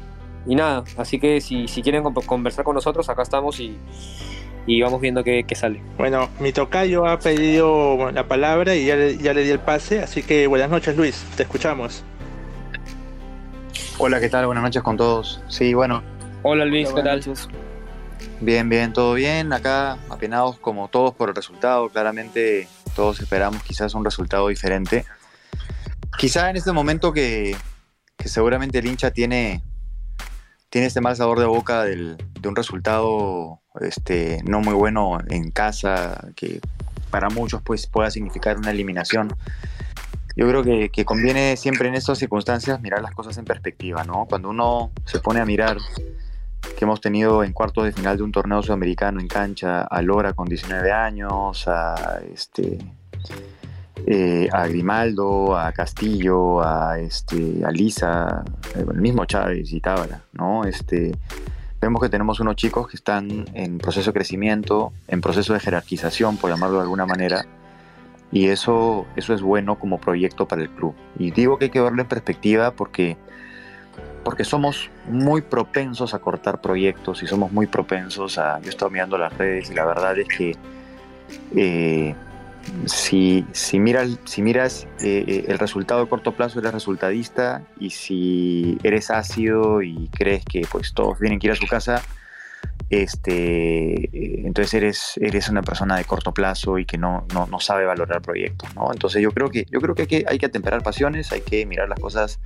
y 0.47 0.55
nada, 0.55 0.85
así 0.97 1.19
que 1.19 1.43
si, 1.43 1.69
si 1.69 1.83
quieren 1.83 2.03
conversar 2.03 2.65
con 2.65 2.77
nosotros, 2.77 3.11
acá 3.11 3.25
estamos 3.25 3.61
y, 3.61 3.77
y 4.67 4.83
vamos 4.83 5.01
viendo 5.01 5.23
qué, 5.23 5.45
sale. 5.55 5.81
Bueno, 5.97 6.29
mi 6.41 6.53
tocayo 6.53 7.07
ha 7.07 7.19
pedido 7.19 8.11
la 8.11 8.27
palabra 8.27 8.75
y 8.75 8.87
ya 8.87 8.97
le, 8.97 9.17
ya 9.17 9.33
le 9.33 9.45
di 9.45 9.51
el 9.51 9.61
pase, 9.61 10.01
así 10.01 10.23
que 10.23 10.47
buenas 10.47 10.69
noches 10.71 10.97
Luis, 10.97 11.25
te 11.37 11.45
escuchamos. 11.45 12.05
Hola, 13.99 14.21
¿qué 14.21 14.29
tal? 14.29 14.47
Buenas 14.47 14.65
noches 14.65 14.83
con 14.83 14.97
todos. 14.97 15.41
Sí, 15.49 15.73
bueno. 15.73 16.03
Hola 16.43 16.65
Luis, 16.65 16.91
¿qué 16.93 17.03
tal? 17.03 17.23
Bien, 18.41 18.69
bien, 18.69 18.93
todo 18.93 19.15
bien. 19.15 19.53
Acá 19.53 19.99
apenados 20.11 20.59
como 20.59 20.89
todos 20.89 21.15
por 21.15 21.31
el 21.31 21.35
resultado. 21.35 21.89
Claramente 21.89 22.69
todos 22.95 23.21
esperamos 23.21 23.63
quizás 23.63 23.95
un 23.95 24.05
resultado 24.05 24.49
diferente. 24.49 25.05
Quizá 26.19 26.51
en 26.51 26.57
este 26.57 26.73
momento 26.73 27.13
que, 27.13 27.57
que 28.17 28.29
seguramente 28.29 28.79
el 28.79 28.87
hincha 28.87 29.11
tiene, 29.11 29.63
tiene 30.69 30.89
este 30.89 31.01
mal 31.01 31.17
sabor 31.17 31.39
de 31.39 31.47
boca 31.47 31.85
del, 31.85 32.17
de 32.41 32.49
un 32.49 32.57
resultado 32.57 33.61
este, 33.81 34.43
no 34.45 34.61
muy 34.61 34.75
bueno 34.75 35.19
en 35.29 35.51
casa, 35.51 36.29
que 36.35 36.61
para 37.11 37.29
muchos 37.31 37.63
pues, 37.63 37.87
pueda 37.87 38.11
significar 38.11 38.59
una 38.59 38.71
eliminación. 38.71 39.35
Yo 40.37 40.47
creo 40.49 40.63
que, 40.63 41.05
conviene 41.07 41.57
siempre 41.57 41.89
en 41.89 41.95
estas 41.95 42.19
circunstancias 42.19 42.81
mirar 42.83 43.01
las 43.01 43.13
cosas 43.13 43.39
en 43.39 43.47
perspectiva, 43.47 44.05
¿no? 44.05 44.27
Cuando 44.29 44.51
uno 44.51 44.91
se 45.07 45.19
pone 45.21 45.41
a 45.41 45.47
mirar 45.47 45.79
que 46.77 46.85
hemos 46.85 47.01
tenido 47.01 47.43
en 47.43 47.55
cuartos 47.55 47.85
de 47.85 47.93
final 47.93 48.19
de 48.19 48.23
un 48.23 48.33
torneo 48.33 48.63
sudamericano 48.63 49.19
en 49.19 49.29
cancha 49.29 49.83
a 49.83 50.03
Lora 50.03 50.35
con 50.35 50.47
19 50.47 50.93
años, 50.93 51.67
a 51.69 52.21
este 52.35 52.79
eh, 54.07 54.49
a 54.53 54.67
Grimaldo, 54.67 55.57
a 55.57 55.73
Castillo, 55.73 56.63
a 56.63 56.99
este 56.99 57.65
a 57.65 57.71
Lisa, 57.71 58.45
el 58.75 59.01
mismo 59.01 59.25
Chávez 59.25 59.73
y 59.73 59.81
Tábara, 59.81 60.21
¿no? 60.33 60.65
Este 60.65 61.13
vemos 61.81 62.03
que 62.03 62.09
tenemos 62.09 62.41
unos 62.41 62.57
chicos 62.57 62.89
que 62.89 62.97
están 62.97 63.45
en 63.55 63.79
proceso 63.79 64.11
de 64.11 64.15
crecimiento, 64.15 64.93
en 65.09 65.21
proceso 65.21 65.53
de 65.53 65.61
jerarquización, 65.61 66.37
por 66.37 66.51
llamarlo 66.51 66.77
de 66.77 66.83
alguna 66.83 67.07
manera, 67.07 67.47
y 68.33 68.49
eso, 68.49 69.07
eso 69.17 69.35
es 69.35 69.43
bueno 69.43 69.79
como 69.79 69.99
proyecto 69.99 70.47
para 70.49 70.63
el 70.63 70.71
club. 70.71 70.95
Y 71.19 71.31
digo 71.31 71.59
que 71.59 71.67
hay 71.67 71.71
que 71.71 71.81
verlo 71.81 72.03
en 72.03 72.09
perspectiva 72.09 72.73
porque 72.73 73.17
porque 74.25 74.43
somos 74.43 74.91
muy 75.09 75.41
propensos 75.41 76.13
a 76.13 76.19
cortar 76.19 76.61
proyectos 76.61 77.23
y 77.23 77.29
somos 77.29 77.53
muy 77.53 77.69
propensos 77.69 78.39
a... 78.39 78.59
Yo 78.59 78.67
he 78.67 78.71
estado 78.71 78.91
mirando 78.91 79.17
las 79.17 79.33
redes 79.39 79.71
y 79.71 79.75
la 79.75 79.85
verdad 79.85 80.19
es 80.19 80.27
que 80.27 80.57
eh, 81.55 82.13
si, 82.87 83.45
si, 83.53 83.79
miras, 83.79 84.19
si 84.25 84.43
miras 84.43 84.87
eh, 85.01 85.25
eh, 85.27 85.45
el 85.49 85.59
resultado 85.59 86.01
de 86.01 86.09
corto 86.09 86.33
plazo 86.33 86.59
eres 86.59 86.73
resultadista 86.73 87.63
y 87.79 87.91
si 87.91 88.79
eres 88.83 89.11
ácido 89.11 89.83
y 89.83 90.09
crees 90.09 90.45
que 90.45 90.63
pues 90.71 90.95
todos 90.95 91.19
tienen 91.19 91.39
que 91.39 91.49
ir 91.49 91.53
a 91.53 91.57
su 91.57 91.67
casa, 91.67 92.03
este, 92.89 94.47
entonces 94.47 94.75
eres, 94.75 95.13
eres 95.17 95.49
una 95.49 95.63
persona 95.63 95.97
de 95.97 96.05
corto 96.05 96.33
plazo 96.33 96.79
y 96.79 96.85
que 96.85 96.99
no, 96.99 97.27
no, 97.33 97.61
sabe 97.61 97.85
valorar 97.85 98.23
proyectos, 98.23 98.75
¿no? 98.77 98.93
Entonces 98.93 99.23
yo 99.23 99.33
creo 99.33 99.51
que, 99.51 99.67
yo 99.71 99.81
creo 99.81 99.95
que 99.95 100.03
hay, 100.03 100.09
que 100.09 100.25
hay 100.29 100.39
que 100.39 100.47
atemperar 100.47 100.83
pasiones, 100.83 101.33
hay 101.33 101.41
que 101.41 101.67
mirar 101.67 101.89
las 101.89 101.99
cosas 101.99 102.39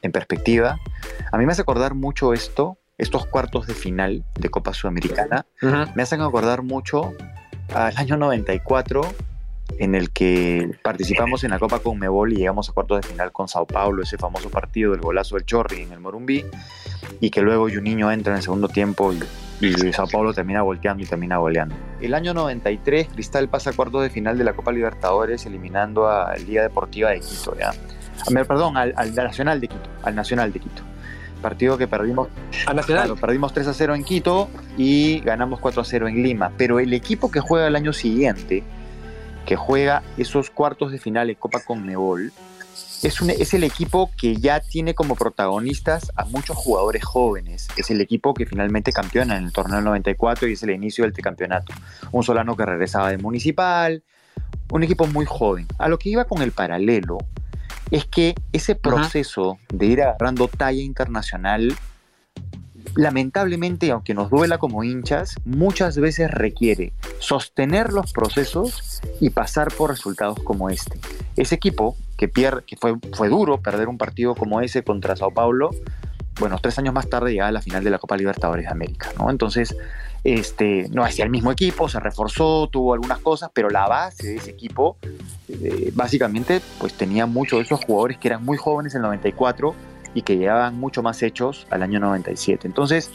en 0.00 0.12
perspectiva. 0.12 0.78
A 1.30 1.38
mí 1.38 1.46
me 1.46 1.52
hace 1.52 1.62
acordar 1.62 1.94
mucho 1.94 2.32
esto, 2.32 2.78
estos 2.96 3.26
cuartos 3.26 3.66
de 3.66 3.74
final 3.74 4.24
de 4.38 4.48
Copa 4.48 4.72
Sudamericana, 4.72 5.44
me 5.94 6.02
hacen 6.02 6.20
acordar 6.20 6.62
mucho 6.62 7.12
al 7.74 7.96
año 7.96 8.16
94 8.16 9.02
en 9.78 9.94
el 9.94 10.10
que 10.10 10.70
participamos 10.82 11.44
en 11.44 11.50
la 11.50 11.58
Copa 11.58 11.80
Conmebol 11.80 12.32
y 12.32 12.36
llegamos 12.36 12.68
a 12.68 12.72
cuartos 12.72 13.00
de 13.00 13.08
final 13.08 13.32
con 13.32 13.48
Sao 13.48 13.66
Paulo, 13.66 14.02
ese 14.02 14.18
famoso 14.18 14.50
partido 14.50 14.92
del 14.92 15.00
golazo 15.00 15.36
del 15.36 15.46
Chorri 15.46 15.82
en 15.82 15.92
el 15.92 16.00
Morumbí, 16.00 16.44
y 17.20 17.30
que 17.30 17.40
luego 17.42 17.68
Juninho 17.68 18.10
entra 18.10 18.32
en 18.32 18.38
el 18.38 18.42
segundo 18.42 18.68
tiempo 18.68 19.12
y, 19.12 19.20
Sao 19.92 20.08
Paulo 20.08 20.32
termina 20.34 20.62
volteando 20.62 21.04
y 21.04 21.06
termina 21.06 21.36
goleando. 21.36 21.76
El 22.00 22.14
año 22.14 22.34
93, 22.34 23.08
Cristal 23.08 23.48
pasa 23.48 23.70
a 23.70 23.72
cuartos 23.72 24.02
de 24.02 24.10
final 24.10 24.36
de 24.36 24.44
la 24.44 24.54
Copa 24.54 24.72
Libertadores 24.72 25.46
eliminando 25.46 26.08
a 26.08 26.34
Liga 26.36 26.62
Deportiva 26.62 27.10
de 27.10 27.20
Quito, 27.20 27.56
¿ya? 27.56 27.72
Perdón, 28.44 28.76
al, 28.76 29.14
Nacional 29.14 29.60
de 29.60 29.68
Quito, 29.68 29.88
al 30.02 30.14
Nacional 30.14 30.52
de 30.52 30.60
Quito 30.60 30.82
partido 31.40 31.76
que 31.76 31.88
perdimos. 31.88 32.28
¿Al 32.66 32.76
Nacional? 32.76 33.16
perdimos 33.20 33.52
3 33.52 33.66
a 33.66 33.74
0 33.74 33.96
en 33.96 34.04
Quito 34.04 34.48
y 34.78 35.18
ganamos 35.20 35.58
4 35.58 35.82
a 35.82 35.84
0 35.84 36.06
en 36.06 36.22
Lima. 36.22 36.52
Pero 36.56 36.78
el 36.78 36.92
equipo 36.92 37.32
que 37.32 37.40
juega 37.40 37.66
el 37.66 37.74
año 37.74 37.92
siguiente 37.92 38.62
que 39.46 39.56
juega 39.56 40.02
esos 40.16 40.50
cuartos 40.50 40.92
de 40.92 40.98
final 40.98 41.30
en 41.30 41.36
Copa 41.36 41.60
Conmebol, 41.60 42.32
es, 43.02 43.20
un, 43.20 43.30
es 43.30 43.52
el 43.54 43.64
equipo 43.64 44.10
que 44.16 44.36
ya 44.36 44.60
tiene 44.60 44.94
como 44.94 45.16
protagonistas 45.16 46.12
a 46.16 46.24
muchos 46.26 46.56
jugadores 46.56 47.04
jóvenes. 47.04 47.68
Es 47.76 47.90
el 47.90 48.00
equipo 48.00 48.32
que 48.32 48.46
finalmente 48.46 48.92
campeona 48.92 49.36
en 49.36 49.44
el 49.44 49.52
torneo 49.52 49.76
del 49.76 49.84
94 49.84 50.48
y 50.48 50.52
es 50.52 50.62
el 50.62 50.70
inicio 50.70 51.04
del 51.04 51.12
tricampeonato. 51.12 51.72
Un 52.12 52.22
Solano 52.22 52.56
que 52.56 52.64
regresaba 52.64 53.10
de 53.10 53.18
Municipal, 53.18 54.04
un 54.70 54.82
equipo 54.82 55.06
muy 55.06 55.26
joven. 55.26 55.66
A 55.78 55.88
lo 55.88 55.98
que 55.98 56.10
iba 56.10 56.24
con 56.24 56.42
el 56.42 56.52
paralelo 56.52 57.18
es 57.90 58.06
que 58.06 58.34
ese 58.52 58.74
proceso 58.74 59.58
de 59.72 59.86
ir 59.86 60.02
agarrando 60.02 60.48
talla 60.48 60.80
internacional 60.80 61.74
lamentablemente, 62.94 63.90
aunque 63.90 64.14
nos 64.14 64.30
duela 64.30 64.58
como 64.58 64.84
hinchas, 64.84 65.36
muchas 65.44 65.98
veces 65.98 66.30
requiere 66.30 66.92
sostener 67.18 67.92
los 67.92 68.12
procesos 68.12 69.00
y 69.20 69.30
pasar 69.30 69.72
por 69.72 69.90
resultados 69.90 70.38
como 70.42 70.70
este. 70.70 70.98
Ese 71.36 71.54
equipo 71.54 71.96
que, 72.16 72.28
pierde, 72.28 72.62
que 72.66 72.76
fue, 72.76 72.94
fue 73.14 73.28
duro 73.28 73.60
perder 73.60 73.88
un 73.88 73.98
partido 73.98 74.34
como 74.34 74.60
ese 74.60 74.82
contra 74.82 75.16
Sao 75.16 75.32
Paulo, 75.32 75.70
bueno, 76.40 76.58
tres 76.60 76.78
años 76.78 76.94
más 76.94 77.08
tarde 77.08 77.30
llegaba 77.30 77.48
a 77.48 77.52
la 77.52 77.60
final 77.60 77.84
de 77.84 77.90
la 77.90 77.98
Copa 77.98 78.16
Libertadores 78.16 78.64
de 78.64 78.70
América. 78.70 79.10
Entonces, 79.28 79.76
este, 80.24 80.88
no 80.90 81.04
hacía 81.04 81.24
el 81.24 81.30
mismo 81.30 81.52
equipo, 81.52 81.88
se 81.88 82.00
reforzó, 82.00 82.68
tuvo 82.68 82.94
algunas 82.94 83.18
cosas, 83.18 83.50
pero 83.52 83.68
la 83.70 83.86
base 83.86 84.28
de 84.28 84.36
ese 84.36 84.50
equipo, 84.50 84.96
eh, 85.48 85.92
básicamente, 85.94 86.60
pues 86.78 86.94
tenía 86.94 87.26
muchos 87.26 87.58
de 87.58 87.64
esos 87.64 87.84
jugadores 87.84 88.18
que 88.18 88.28
eran 88.28 88.44
muy 88.44 88.56
jóvenes 88.56 88.94
en 88.94 89.00
el 89.00 89.02
94 89.02 89.74
y 90.14 90.22
que 90.22 90.36
llegaban 90.36 90.78
mucho 90.78 91.02
más 91.02 91.22
hechos 91.22 91.66
al 91.70 91.82
año 91.82 92.00
97. 92.00 92.66
Entonces, 92.66 93.10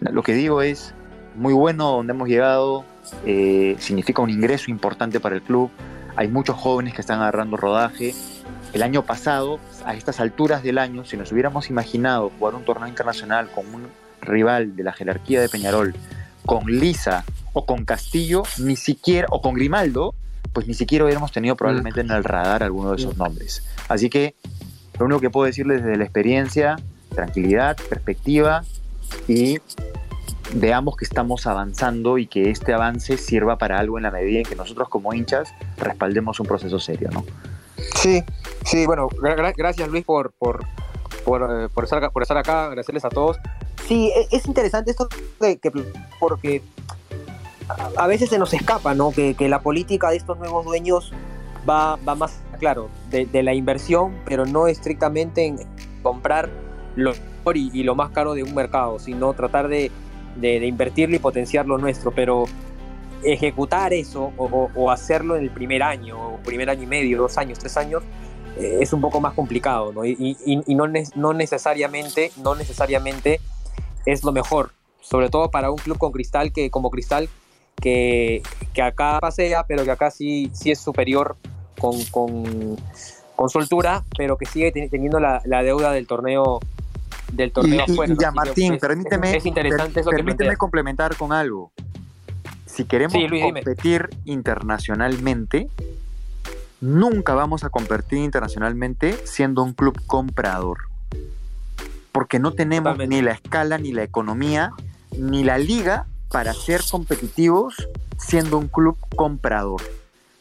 lo 0.00 0.22
que 0.22 0.34
digo 0.34 0.62
es, 0.62 0.94
muy 1.34 1.52
bueno 1.52 1.90
donde 1.90 2.12
hemos 2.12 2.28
llegado, 2.28 2.84
eh, 3.24 3.76
significa 3.78 4.22
un 4.22 4.30
ingreso 4.30 4.70
importante 4.70 5.20
para 5.20 5.36
el 5.36 5.42
club, 5.42 5.70
hay 6.16 6.28
muchos 6.28 6.56
jóvenes 6.56 6.94
que 6.94 7.00
están 7.00 7.20
agarrando 7.20 7.56
rodaje. 7.56 8.14
El 8.72 8.82
año 8.82 9.04
pasado, 9.04 9.58
a 9.84 9.94
estas 9.94 10.20
alturas 10.20 10.62
del 10.62 10.78
año, 10.78 11.04
si 11.04 11.16
nos 11.16 11.32
hubiéramos 11.32 11.70
imaginado 11.70 12.30
jugar 12.38 12.54
un 12.54 12.64
torneo 12.64 12.88
internacional 12.88 13.48
con 13.50 13.66
un 13.74 13.86
rival 14.20 14.76
de 14.76 14.84
la 14.84 14.92
jerarquía 14.92 15.40
de 15.40 15.48
Peñarol, 15.48 15.94
con 16.44 16.66
Lisa 16.66 17.24
o 17.52 17.64
con 17.64 17.84
Castillo, 17.84 18.42
ni 18.58 18.76
siquiera, 18.76 19.28
o 19.30 19.40
con 19.40 19.54
Grimaldo, 19.54 20.14
pues 20.52 20.66
ni 20.66 20.74
siquiera 20.74 21.04
hubiéramos 21.04 21.32
tenido 21.32 21.56
probablemente 21.56 22.00
en 22.00 22.10
el 22.10 22.24
radar 22.24 22.62
alguno 22.62 22.90
de 22.90 22.96
esos 22.96 23.16
nombres. 23.16 23.64
Así 23.88 24.10
que 24.10 24.34
lo 25.00 25.06
único 25.06 25.20
que 25.20 25.30
puedo 25.30 25.46
decirles 25.46 25.82
desde 25.82 25.96
la 25.96 26.04
experiencia, 26.04 26.76
tranquilidad, 27.08 27.76
perspectiva 27.88 28.64
y 29.26 29.58
veamos 30.52 30.94
que 30.94 31.06
estamos 31.06 31.46
avanzando 31.46 32.18
y 32.18 32.26
que 32.26 32.50
este 32.50 32.74
avance 32.74 33.16
sirva 33.16 33.56
para 33.56 33.78
algo 33.78 33.96
en 33.96 34.02
la 34.02 34.10
medida 34.10 34.40
en 34.40 34.44
que 34.44 34.56
nosotros 34.56 34.90
como 34.90 35.14
hinchas 35.14 35.54
respaldemos 35.78 36.38
un 36.38 36.46
proceso 36.46 36.78
serio, 36.78 37.08
¿no? 37.12 37.24
Sí, 37.94 38.22
sí, 38.66 38.84
bueno, 38.84 39.08
gracias 39.56 39.88
Luis 39.88 40.04
por, 40.04 40.32
por, 40.32 40.60
eh, 40.60 41.68
por, 41.72 41.84
estar, 41.84 42.12
por 42.12 42.22
estar 42.22 42.36
acá, 42.36 42.66
agradecerles 42.66 43.06
a 43.06 43.08
todos. 43.08 43.38
Sí, 43.88 44.12
e, 44.14 44.28
es 44.36 44.46
interesante 44.46 44.90
esto 44.90 45.08
que, 45.40 45.58
porque 46.18 46.62
a 47.96 48.06
veces 48.06 48.28
se 48.28 48.38
nos 48.38 48.52
escapa, 48.52 48.92
¿no? 48.92 49.12
Que, 49.12 49.34
que 49.34 49.48
la 49.48 49.60
política 49.60 50.10
de 50.10 50.16
estos 50.16 50.38
nuevos 50.38 50.66
dueños 50.66 51.10
va, 51.66 51.96
va 51.96 52.14
más 52.14 52.40
claro, 52.60 52.88
de, 53.10 53.42
la 53.42 53.54
inversión, 53.54 54.14
pero 54.24 54.46
no 54.46 54.68
estrictamente 54.68 55.46
en 55.46 55.58
comprar 56.02 56.48
lo 56.94 57.12
mejor 57.12 57.56
y, 57.56 57.82
lo 57.82 57.94
más 57.96 58.10
caro 58.10 58.34
de 58.34 58.44
un 58.44 58.54
mercado, 58.54 59.00
sino 59.00 59.32
tratar 59.32 59.66
de, 59.68 59.90
de, 60.36 60.64
invertirlo 60.66 61.16
y 61.16 61.18
potenciar 61.18 61.66
lo 61.66 61.78
nuestro. 61.78 62.12
Pero 62.12 62.44
ejecutar 63.24 63.92
eso 63.92 64.32
o, 64.36 64.90
hacerlo 64.90 65.36
en 65.36 65.42
el 65.42 65.50
primer 65.50 65.82
año, 65.82 66.34
o 66.34 66.36
primer 66.38 66.70
año 66.70 66.84
y 66.84 66.86
medio, 66.86 67.18
dos 67.18 67.36
años, 67.38 67.58
tres 67.58 67.76
años, 67.76 68.02
eh, 68.58 68.78
es 68.80 68.92
un 68.92 69.00
poco 69.00 69.20
más 69.20 69.34
complicado, 69.34 69.92
¿no? 69.92 70.04
Y, 70.04 70.36
no, 70.68 70.86
no, 71.16 71.32
necesariamente, 71.32 72.30
no 72.42 72.54
necesariamente 72.54 73.40
es 74.06 74.22
lo 74.22 74.32
mejor, 74.32 74.72
sobre 75.00 75.28
todo 75.28 75.50
para 75.50 75.70
un 75.70 75.78
club 75.78 75.98
con 75.98 76.12
Cristal 76.12 76.52
que 76.52 76.70
como 76.70 76.90
Cristal 76.90 77.28
que, 77.80 78.42
que 78.74 78.82
acá 78.82 79.18
pasea, 79.20 79.64
pero 79.66 79.84
que 79.84 79.90
acá 79.90 80.10
sí, 80.10 80.50
sí 80.52 80.70
es 80.70 80.78
superior 80.78 81.36
con, 81.80 82.04
con, 82.06 83.48
soltura, 83.48 84.04
pero 84.16 84.36
que 84.36 84.46
sigue 84.46 84.70
teniendo 84.70 85.18
la, 85.18 85.40
deuda 85.62 85.92
del 85.92 86.06
torneo 86.06 86.60
del 87.32 87.52
torneo 87.52 87.84
y, 87.86 88.16
ya, 88.20 88.32
Martín, 88.32 88.76
permíteme, 88.78 89.36
es 89.36 89.46
interesante 89.46 90.02
permíteme 90.02 90.56
complementar 90.56 91.16
con 91.16 91.32
algo. 91.32 91.72
Si 92.66 92.84
queremos 92.84 93.16
competir 93.42 94.08
internacionalmente, 94.24 95.68
nunca 96.80 97.34
vamos 97.34 97.64
a 97.64 97.70
competir 97.70 98.18
internacionalmente 98.18 99.16
siendo 99.24 99.62
un 99.62 99.74
club 99.74 99.98
comprador. 100.06 100.78
Porque 102.12 102.38
no 102.38 102.52
tenemos 102.52 102.98
ni 102.98 103.22
la 103.22 103.32
escala, 103.32 103.78
ni 103.78 103.92
la 103.92 104.02
economía, 104.02 104.72
ni 105.16 105.44
la 105.44 105.58
liga 105.58 106.06
para 106.30 106.52
ser 106.52 106.80
competitivos 106.90 107.88
siendo 108.18 108.58
un 108.58 108.68
club 108.68 108.96
comprador. 109.16 109.82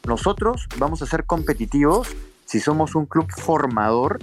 Nosotros 0.07 0.67
vamos 0.77 1.01
a 1.01 1.05
ser 1.05 1.25
competitivos 1.25 2.15
si 2.45 2.59
somos 2.59 2.95
un 2.95 3.05
club 3.05 3.27
formador 3.29 4.19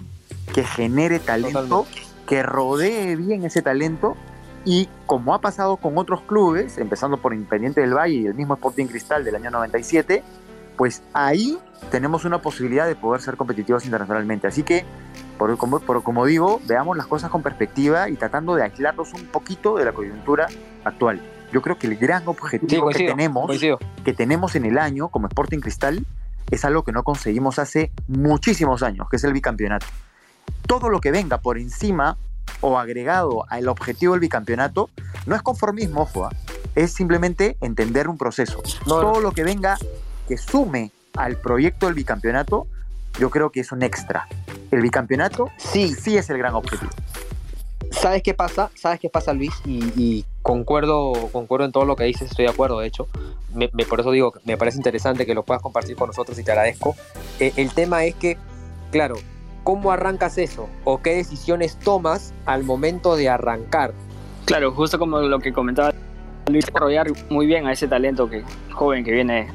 que 0.53 0.65
genere 0.65 1.19
talento, 1.21 1.87
que 2.27 2.43
rodee 2.43 3.17
bien 3.17 3.45
ese 3.45 3.63
talento 3.63 4.17
y 4.65 4.89
como 5.07 5.33
ha 5.33 5.41
pasado 5.41 5.77
con 5.77 5.97
otros 5.97 6.23
clubes, 6.23 6.77
empezando 6.79 7.19
por 7.19 7.33
Independiente 7.33 7.81
del 7.81 7.95
Valle 7.95 8.15
y 8.15 8.27
el 8.27 8.35
mismo 8.35 8.55
Sporting 8.55 8.87
Cristal 8.87 9.25
del 9.25 9.37
año 9.37 9.53
97, 9.53 10.25
pues 10.77 11.03
ahí 11.13 11.57
tenemos 11.91 12.25
una 12.25 12.43
posibilidad 12.43 12.87
de 12.87 12.97
poder 12.97 13.21
ser 13.21 13.37
competitivos 13.37 13.85
internacionalmente. 13.85 14.49
Así 14.49 14.65
que, 14.65 14.85
por, 15.39 15.57
como, 15.57 15.79
como 15.81 16.27
digo, 16.27 16.61
veamos 16.67 16.97
las 16.97 17.07
cosas 17.07 17.31
con 17.31 17.43
perspectiva 17.43 18.09
y 18.09 18.17
tratando 18.17 18.57
de 18.57 18.65
aislarnos 18.65 19.15
un 19.15 19.27
poquito 19.27 19.77
de 19.77 19.85
la 19.85 19.93
coyuntura 19.93 20.49
actual. 20.85 21.21
Yo 21.53 21.63
creo 21.63 21.79
que 21.79 21.87
el 21.87 21.97
gran 21.97 22.27
objetivo 22.27 22.89
que, 22.91 23.07
tenemos, 23.07 23.51
que 24.05 24.13
tenemos 24.13 24.57
en 24.57 24.65
el 24.65 24.79
año 24.79 25.09
como 25.09 25.29
Sporting 25.29 25.61
Cristal 25.61 26.05
es 26.51 26.65
algo 26.65 26.83
que 26.85 26.93
no 26.93 27.03
conseguimos 27.03 27.59
hace 27.59 27.93
muchísimos 28.09 28.83
años, 28.83 29.09
que 29.09 29.17
es 29.17 29.25
el 29.25 29.33
bicampeonato. 29.33 29.87
Todo 30.67 30.89
lo 30.89 31.01
que 31.01 31.11
venga 31.11 31.39
por 31.39 31.59
encima 31.59 32.17
o 32.61 32.79
agregado 32.79 33.45
al 33.49 33.69
objetivo 33.69 34.15
del 34.15 34.21
bicampeonato 34.21 34.91
no 35.27 35.35
es 35.35 35.43
conformismo, 35.43 36.03
ojo, 36.03 36.29
es 36.75 36.93
simplemente 36.93 37.57
entender 37.61 38.09
un 38.09 38.19
proceso. 38.19 38.63
Todo 38.85 39.21
lo 39.21 39.33
que 39.33 39.45
venga 39.45 39.77
que 40.29 40.37
sume 40.37 40.93
al 41.17 41.37
proyecto 41.37 41.87
del 41.87 41.95
bicampeonato, 41.95 42.67
yo 43.19 43.31
creo 43.31 43.51
que 43.51 43.61
es 43.61 43.73
un 43.73 43.83
extra. 43.83 44.29
El 44.71 44.83
bicampeonato 44.83 45.51
sí, 45.57 45.95
sí 45.95 46.17
es 46.17 46.29
el 46.31 46.39
gran 46.39 46.55
objetivo. 46.55 46.93
¿Sabes 48.01 48.23
qué 48.23 48.35
pasa? 48.35 48.71
¿Sabes 48.75 49.01
qué 49.01 49.09
pasa, 49.09 49.33
Luis? 49.33 49.53
Y, 49.65 50.25
concuerdo, 50.43 51.13
concuerdo 51.33 51.67
en 51.67 51.73
todo 51.73 51.85
lo 51.85 51.97
que 51.97 52.05
dices, 52.05 52.31
estoy 52.31 52.45
de 52.45 52.51
acuerdo, 52.51 52.81
de 52.81 52.87
hecho. 52.87 53.09
Me, 53.55 53.69
por 53.69 54.01
eso 54.01 54.11
digo, 54.11 54.35
me 54.45 54.57
parece 54.57 54.77
interesante 54.77 55.25
que 55.25 55.35
lo 55.35 55.43
puedas 55.43 55.63
compartir 55.63 55.97
con 55.97 56.09
nosotros 56.09 56.39
y 56.39 56.45
te 56.45 56.53
agradezco. 56.53 56.95
Eh, 57.41 57.53
el 57.57 57.73
tema 57.73 58.05
es 58.05 58.15
que, 58.15 58.37
claro, 58.91 59.17
¿cómo 59.65 59.91
arrancas 59.91 60.39
eso? 60.39 60.69
¿O 60.85 61.01
qué 61.01 61.15
decisiones 61.15 61.79
tomas 61.79 62.35
al 62.45 62.65
momento 62.65 63.17
de 63.17 63.29
arrancar? 63.29 63.93
Claro, 64.45 64.73
justo 64.73 64.99
como 64.99 65.21
lo 65.21 65.41
que 65.41 65.53
comentaba 65.53 65.93
Luis, 66.49 66.65
desarrollar 66.67 67.09
muy 67.29 67.47
bien 67.47 67.67
a 67.67 67.73
ese 67.73 67.89
talento 67.89 68.31
que 68.31 68.45
joven 68.71 69.05
que 69.05 69.11
viene 69.11 69.49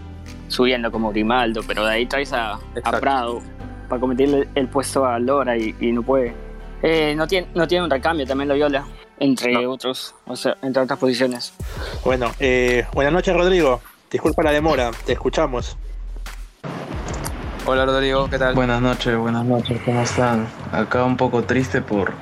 subiendo 0.50 0.92
como 0.92 1.12
Grimaldo, 1.12 1.62
pero 1.66 1.86
de 1.86 1.94
ahí 1.94 2.06
traes 2.06 2.34
a, 2.34 2.60
Prado 3.00 3.40
para 3.88 4.02
competir 4.02 4.50
el, 4.54 4.68
puesto 4.68 5.06
a 5.06 5.18
Lora 5.20 5.58
y, 5.58 5.74
no 5.94 6.04
puede. 6.04 6.34
Eh, 6.84 7.14
no, 7.16 7.28
tiene, 7.28 7.48
no 7.54 7.68
tiene 7.68 7.84
un 7.84 7.92
recambio 7.92 8.26
también 8.26 8.48
la 8.48 8.56
Viola, 8.56 8.86
entre 9.20 9.68
otros, 9.68 10.16
o 10.26 10.36
sea, 10.36 10.58
entre 10.64 10.82
otras 10.82 10.98
posiciones. 10.98 11.54
Bueno, 12.04 12.32
eh, 12.40 12.86
buenas 12.94 13.14
noches 13.14 13.36
Rodrigo, 13.36 13.82
disculpa 14.10 14.42
la 14.42 14.52
demora, 14.52 14.90
te 15.06 15.14
escuchamos. 15.14 15.78
Hola 17.68 17.86
Rodrigo, 17.86 18.28
¿qué 18.28 18.40
tal? 18.40 18.56
Buenas 18.56 18.82
noches, 18.82 19.16
buenas 19.16 19.46
noches, 19.46 19.80
¿cómo 19.86 20.02
están? 20.02 20.48
Acá 20.72 21.04
un 21.04 21.18
poco 21.18 21.44
triste 21.44 21.82
por, 21.82 22.14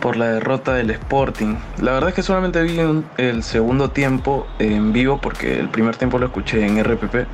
por 0.00 0.16
la 0.16 0.26
derrota 0.26 0.74
del 0.74 0.90
Sporting. 0.90 1.56
La 1.82 1.90
verdad 1.90 2.10
es 2.10 2.14
que 2.14 2.22
solamente 2.22 2.62
vi 2.62 2.78
el 3.16 3.42
segundo 3.42 3.90
tiempo 3.90 4.46
en 4.60 4.92
vivo 4.92 5.20
porque 5.20 5.58
el 5.58 5.68
primer 5.68 5.96
tiempo 5.96 6.20
lo 6.20 6.26
escuché 6.26 6.64
en 6.64 6.82
RPP. 6.84 7.26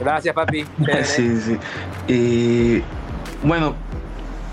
Gracias, 0.00 0.34
papi. 0.34 0.64
sí, 1.04 1.40
sí. 1.40 1.58
Y 2.08 2.82
bueno, 3.46 3.76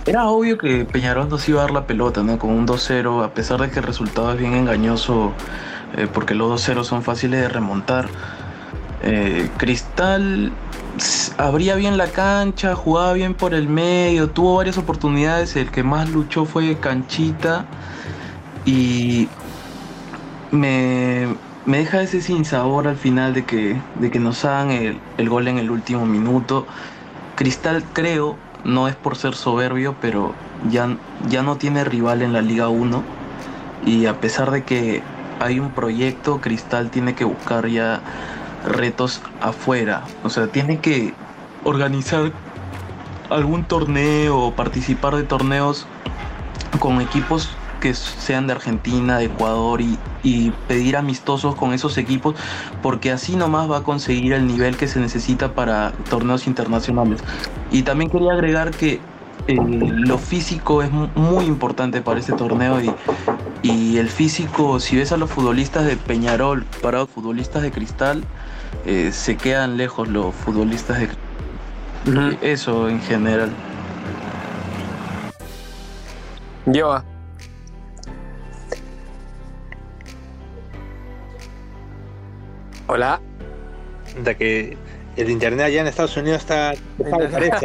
era 0.07 0.27
obvio 0.29 0.57
que 0.57 0.85
Peñarol 0.85 1.27
nos 1.29 1.47
iba 1.49 1.59
a 1.59 1.63
dar 1.65 1.71
la 1.71 1.85
pelota, 1.85 2.23
¿no? 2.23 2.39
Con 2.39 2.51
un 2.51 2.65
2-0, 2.65 3.23
a 3.23 3.33
pesar 3.33 3.59
de 3.59 3.69
que 3.69 3.79
el 3.79 3.85
resultado 3.85 4.31
es 4.31 4.39
bien 4.39 4.53
engañoso, 4.53 5.33
eh, 5.97 6.07
porque 6.11 6.33
los 6.33 6.65
2-0 6.67 6.83
son 6.85 7.03
fáciles 7.03 7.41
de 7.41 7.49
remontar. 7.49 8.07
Eh, 9.03 9.49
Cristal 9.57 10.51
abría 11.37 11.75
bien 11.75 11.97
la 11.97 12.07
cancha, 12.07 12.73
jugaba 12.73 13.13
bien 13.13 13.33
por 13.33 13.53
el 13.53 13.67
medio, 13.67 14.29
tuvo 14.29 14.55
varias 14.55 14.77
oportunidades, 14.77 15.55
el 15.55 15.69
que 15.69 15.83
más 15.83 16.09
luchó 16.09 16.45
fue 16.45 16.77
Canchita 16.77 17.65
y 18.65 19.27
me, 20.51 21.27
deja 21.65 22.01
ese 22.01 22.21
sinsabor 22.21 22.87
al 22.87 22.95
final 22.95 23.33
de 23.33 23.45
que, 23.45 23.79
de 23.99 24.09
que 24.09 24.19
nos 24.19 24.45
hagan 24.45 24.71
el, 24.71 25.29
gol 25.29 25.47
en 25.47 25.57
el 25.57 25.69
último 25.69 26.05
minuto. 26.05 26.65
Cristal 27.35 27.83
creo, 27.93 28.35
no 28.67 28.87
es 28.87 28.95
por 28.95 29.15
ser 29.15 29.33
soberbio, 29.33 29.95
pero 29.99 30.35
ya, 30.69 30.95
ya 31.27 31.41
no 31.41 31.55
tiene 31.55 31.83
rival 31.83 32.21
en 32.21 32.33
la 32.33 32.41
Liga 32.41 32.67
1 32.69 33.01
y 33.85 34.05
a 34.05 34.19
pesar 34.19 34.51
de 34.51 34.63
que 34.63 35.01
hay 35.39 35.59
un 35.59 35.71
proyecto, 35.71 36.41
Cristal 36.41 36.91
tiene 36.91 37.15
que 37.15 37.23
buscar 37.23 37.67
ya 37.67 38.01
retos 38.65 39.21
afuera. 39.41 40.03
O 40.23 40.29
sea, 40.29 40.47
tiene 40.47 40.79
que 40.79 41.13
organizar 41.63 42.31
algún 43.29 43.63
torneo 43.63 44.37
o 44.37 44.53
participar 44.53 45.15
de 45.15 45.23
torneos 45.23 45.87
con 46.79 47.01
equipos 47.01 47.49
que 47.79 47.93
sean 47.93 48.47
de 48.47 48.53
Argentina, 48.53 49.17
de 49.17 49.25
Ecuador 49.25 49.81
y, 49.81 49.97
pedir 50.67 50.97
amistosos 50.97 51.55
con 51.55 51.71
esos 51.71 51.97
equipos 51.97 52.35
porque 52.81 53.11
así 53.11 53.37
nomás 53.37 53.71
va 53.71 53.77
a 53.77 53.83
conseguir 53.83 54.33
el 54.33 54.45
nivel 54.45 54.75
que 54.75 54.85
se 54.89 54.99
necesita 54.99 55.53
para 55.53 55.93
torneos 56.09 56.47
internacionales. 56.47 57.23
Y 57.71 57.83
también 57.83 58.09
quería 58.09 58.33
agregar 58.33 58.71
que 58.71 58.99
eh, 59.47 59.55
lo 59.55 60.17
físico 60.17 60.83
es 60.83 60.91
muy 60.91 61.45
importante 61.45 62.01
para 62.01 62.19
este 62.19 62.33
torneo 62.33 62.81
y, 62.81 62.91
y 63.61 63.97
el 63.97 64.09
físico, 64.09 64.81
si 64.81 64.97
ves 64.97 65.13
a 65.13 65.17
los 65.17 65.31
futbolistas 65.31 65.85
de 65.85 65.95
Peñarol 65.95 66.65
para 66.81 66.99
los 66.99 67.09
futbolistas 67.09 67.61
de 67.61 67.71
Cristal, 67.71 68.23
eh, 68.85 69.11
se 69.11 69.37
quedan 69.37 69.77
lejos 69.77 70.07
los 70.07 70.33
futbolistas 70.33 70.99
de 70.99 71.09
eso 72.41 72.87
en 72.89 73.01
general. 73.01 73.49
Yo. 76.65 77.01
Hola. 82.87 83.21
De 84.23 84.35
que 84.37 84.77
el 85.17 85.29
internet 85.29 85.65
allá 85.65 85.81
en 85.81 85.87
Estados 85.87 86.15
Unidos 86.15 86.41
está 86.41 86.73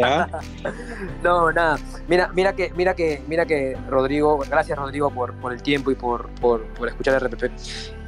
¿ah? 0.02 0.26
no 1.22 1.52
nada 1.52 1.78
mira 2.08 2.30
mira 2.32 2.54
que 2.54 2.72
mira 2.74 2.94
que 2.94 3.22
mira 3.28 3.44
que 3.44 3.76
Rodrigo 3.90 4.38
gracias 4.38 4.78
Rodrigo 4.78 5.10
por, 5.10 5.34
por 5.34 5.52
el 5.52 5.62
tiempo 5.62 5.90
y 5.90 5.94
por, 5.94 6.30
por, 6.40 6.64
por 6.68 6.88
escuchar 6.88 7.14
el 7.14 7.28
RPP 7.28 7.50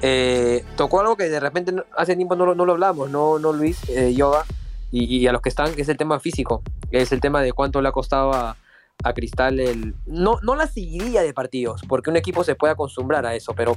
eh, 0.01 0.65
tocó 0.77 1.01
algo 1.01 1.17
que 1.17 1.29
de 1.29 1.41
repente 1.41 1.75
hace 1.95 2.17
tiempo 2.17 2.35
no, 2.37 2.55
no 2.55 2.65
lo 2.65 2.73
hablamos 2.73 3.11
no 3.11 3.39
no 3.39 3.53
Luis 3.53 3.79
eh, 3.91 4.15
Yoga 4.15 4.45
y, 4.91 5.27
a 5.27 5.33
los 5.33 5.43
que 5.43 5.49
están 5.51 5.75
que 5.75 5.83
es 5.83 5.89
el 5.91 5.99
tema 5.99 6.21
físico 6.21 6.63
es 6.91 7.13
el 7.13 7.21
tema 7.21 7.43
de 7.43 7.53
cuánto 7.53 7.83
le 7.83 7.89
ha 7.89 7.93
costado 7.93 8.33
a, 8.33 8.57
a 9.03 9.13
Cristal 9.13 9.61
el 9.61 9.95
no 10.07 10.39
no 10.43 10.55
la 10.55 10.67
seguiría 10.67 11.23
de 11.23 11.35
partidos 11.35 11.83
porque 11.89 12.11
un 12.11 12.17
equipo 12.17 12.45
se 12.45 12.55
puede 12.55 12.73
acostumbrar 12.73 13.27
a 13.27 13.35
eso 13.35 13.55
pero 13.55 13.77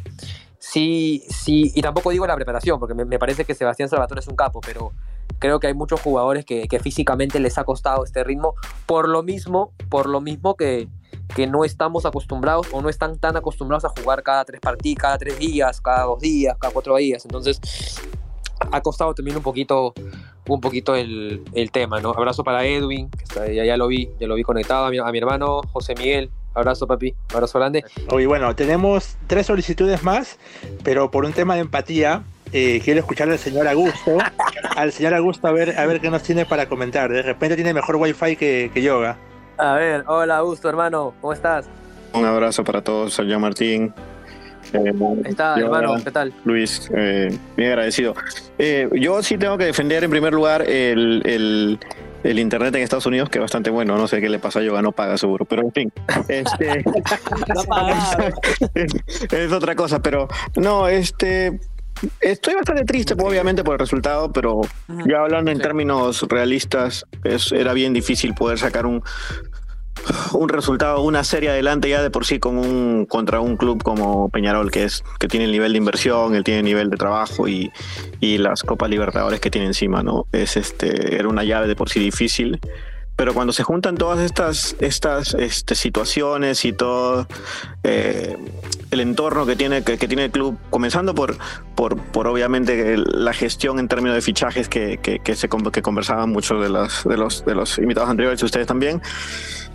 sí 0.59 1.23
sí 1.29 1.71
y 1.75 1.81
tampoco 1.81 2.11
digo 2.11 2.27
la 2.27 2.35
preparación 2.35 2.79
porque 2.79 2.93
me, 2.93 3.19
parece 3.19 3.45
que 3.45 3.55
Sebastián 3.55 3.89
Salvatore 3.89 4.21
es 4.21 4.27
un 4.27 4.35
capo 4.35 4.61
pero 4.61 4.93
creo 5.39 5.59
que 5.59 5.67
hay 5.67 5.73
muchos 5.73 6.01
jugadores 6.01 6.45
que, 6.45 6.67
físicamente 6.81 7.39
les 7.39 7.57
ha 7.57 7.63
costado 7.63 8.03
este 8.03 8.23
ritmo 8.23 8.55
por 8.85 9.07
lo 9.09 9.23
mismo, 9.23 9.73
por 9.89 10.07
lo 10.07 10.21
mismo 10.21 10.55
que, 10.55 10.87
que 11.35 11.47
no 11.47 11.63
estamos 11.63 12.05
acostumbrados 12.05 12.67
o 12.71 12.81
no 12.81 12.89
están 12.89 13.19
tan 13.19 13.35
acostumbrados 13.35 13.85
a 13.85 13.89
jugar 13.89 14.23
cada 14.23 14.45
tres 14.45 14.61
partidos, 14.61 15.01
cada 15.01 15.17
tres 15.17 15.37
días, 15.37 15.81
cada 15.81 16.03
dos 16.03 16.19
días, 16.19 16.57
cada 16.59 16.73
cuatro 16.73 16.95
días. 16.95 17.25
Entonces, 17.25 17.59
ha 18.71 18.81
costado 18.81 19.13
también 19.13 19.37
un 19.37 19.43
poquito, 19.43 19.93
un 20.47 20.61
poquito 20.61 20.95
el, 20.95 21.43
tema, 21.71 21.99
¿no? 21.99 22.11
Abrazo 22.11 22.43
para 22.43 22.65
Edwin, 22.65 23.09
que 23.09 23.55
ya, 23.55 23.65
ya, 23.65 23.77
lo 23.77 23.87
vi, 23.87 24.09
ya 24.19 24.27
lo 24.27 24.35
vi 24.35 24.43
conectado, 24.43 24.85
a 24.85 24.89
mi, 24.89 24.97
a 24.97 25.05
mi 25.05 25.17
hermano 25.17 25.61
José 25.71 25.95
Miguel. 25.95 26.29
Abrazo, 26.53 26.87
papi. 26.87 27.13
Abrazo 27.33 27.59
grande. 27.59 27.83
Oye, 28.09 28.25
bueno, 28.25 28.55
tenemos 28.55 29.15
tres 29.27 29.45
solicitudes 29.45 30.03
más, 30.03 30.39
pero 30.83 31.11
por 31.11 31.23
un 31.23 31.33
tema 31.33 31.53
de 31.53 31.61
empatía, 31.61 32.23
eh, 32.51 32.81
quiero 32.83 32.99
escuchar 32.99 33.29
al 33.29 33.37
señor 33.37 33.67
Augusto, 33.67 34.17
al 34.75 34.91
señor 34.91 35.13
Augusto 35.13 35.47
a 35.47 35.51
ver, 35.51 35.77
a 35.77 35.85
ver 35.85 36.01
qué 36.01 36.09
nos 36.09 36.23
tiene 36.23 36.45
para 36.45 36.67
comentar. 36.67 37.11
De 37.11 37.21
repente 37.21 37.55
tiene 37.55 37.73
mejor 37.73 37.97
wifi 37.97 38.35
que, 38.35 38.71
que 38.73 38.81
Yoga. 38.81 39.17
A 39.57 39.73
ver, 39.73 40.03
hola 40.07 40.37
Augusto, 40.37 40.69
hermano, 40.69 41.13
¿cómo 41.21 41.33
estás? 41.33 41.69
Un 42.13 42.25
abrazo 42.25 42.63
para 42.63 42.83
todos, 42.83 43.13
Sergio 43.13 43.39
Martín. 43.39 43.93
Eh, 44.73 44.93
está, 45.25 45.55
hermano, 45.57 45.95
¿qué 46.03 46.11
tal? 46.11 46.33
Luis, 46.45 46.89
eh, 46.95 47.37
bien 47.55 47.69
agradecido. 47.69 48.15
Eh, 48.57 48.89
yo 48.93 49.21
sí 49.23 49.37
tengo 49.37 49.57
que 49.57 49.65
defender 49.65 50.03
en 50.03 50.09
primer 50.09 50.33
lugar 50.33 50.63
el, 50.63 51.21
el, 51.25 51.79
el, 52.23 52.39
internet 52.39 52.75
en 52.75 52.81
Estados 52.81 53.05
Unidos, 53.05 53.29
que 53.29 53.37
es 53.39 53.41
bastante 53.41 53.69
bueno. 53.69 53.97
No 53.97 54.07
sé 54.07 54.19
qué 54.19 54.29
le 54.29 54.39
pasa 54.39 54.59
a 54.59 54.63
Yoga, 54.63 54.81
no 54.81 54.91
paga 54.91 55.17
seguro, 55.17 55.45
pero 55.45 55.63
en 55.63 55.71
fin. 55.71 55.93
Este, 56.27 56.83
es, 58.75 58.93
es 59.31 59.51
otra 59.51 59.75
cosa, 59.75 60.01
pero 60.01 60.27
no, 60.55 60.87
este 60.87 61.59
Estoy 62.21 62.55
bastante 62.55 62.85
triste, 62.85 63.15
obviamente, 63.17 63.63
por 63.63 63.73
el 63.73 63.79
resultado, 63.79 64.31
pero 64.31 64.61
ya 65.07 65.21
hablando 65.21 65.51
en 65.51 65.59
términos 65.59 66.23
realistas, 66.29 67.05
era 67.51 67.73
bien 67.73 67.93
difícil 67.93 68.35
poder 68.35 68.59
sacar 68.59 68.85
un, 68.85 69.03
un 70.33 70.49
resultado, 70.49 71.01
una 71.01 71.23
serie 71.23 71.49
adelante 71.49 71.89
ya 71.89 72.01
de 72.01 72.09
por 72.09 72.25
sí 72.25 72.39
con 72.39 72.57
un 72.57 73.05
contra 73.05 73.39
un 73.39 73.57
club 73.57 73.83
como 73.83 74.29
Peñarol 74.29 74.71
que 74.71 74.83
es 74.83 75.03
que 75.19 75.27
tiene 75.27 75.45
el 75.45 75.51
nivel 75.51 75.73
de 75.73 75.77
inversión, 75.77 76.35
él 76.35 76.43
tiene 76.43 76.59
el 76.59 76.65
nivel 76.65 76.89
de 76.89 76.97
trabajo 76.97 77.47
y, 77.47 77.71
y 78.19 78.37
las 78.37 78.63
Copas 78.63 78.89
Libertadores 78.89 79.39
que 79.39 79.49
tiene 79.49 79.67
encima, 79.67 80.03
¿no? 80.03 80.27
Es 80.31 80.57
este 80.57 81.15
era 81.15 81.27
una 81.27 81.43
llave 81.43 81.67
de 81.67 81.75
por 81.75 81.89
sí 81.89 81.99
difícil 81.99 82.59
pero 83.17 83.33
cuando 83.33 83.51
se 83.51 83.63
juntan 83.63 83.95
todas 83.95 84.19
estas, 84.19 84.75
estas 84.79 85.33
este, 85.33 85.73
situaciones 85.73 86.63
y 86.65 86.71
todo 86.71 87.27
eh, 87.83 88.37
el 88.91 88.99
entorno 88.99 89.47
que 89.47 89.55
tiene, 89.55 89.83
que, 89.83 89.97
tiene 89.97 90.25
el 90.25 90.31
club, 90.31 90.55
comenzando 90.69 91.15
por, 91.15 91.35
por, 91.75 91.97
por, 91.97 92.27
obviamente 92.27 92.95
la 92.95 93.33
gestión 93.33 93.79
en 93.79 93.87
términos 93.87 94.13
de 94.13 94.21
fichajes 94.21 94.69
que, 94.69 94.99
que, 94.99 95.35
se, 95.35 95.49
que 95.49 95.81
conversaban 95.81 96.29
muchos 96.29 96.61
de 96.61 96.69
los, 96.69 97.03
de, 97.05 97.17
los, 97.17 97.43
de 97.43 97.55
los 97.55 97.79
invitados 97.79 98.11
anteriores, 98.11 98.41
ustedes 98.43 98.67
también, 98.67 99.01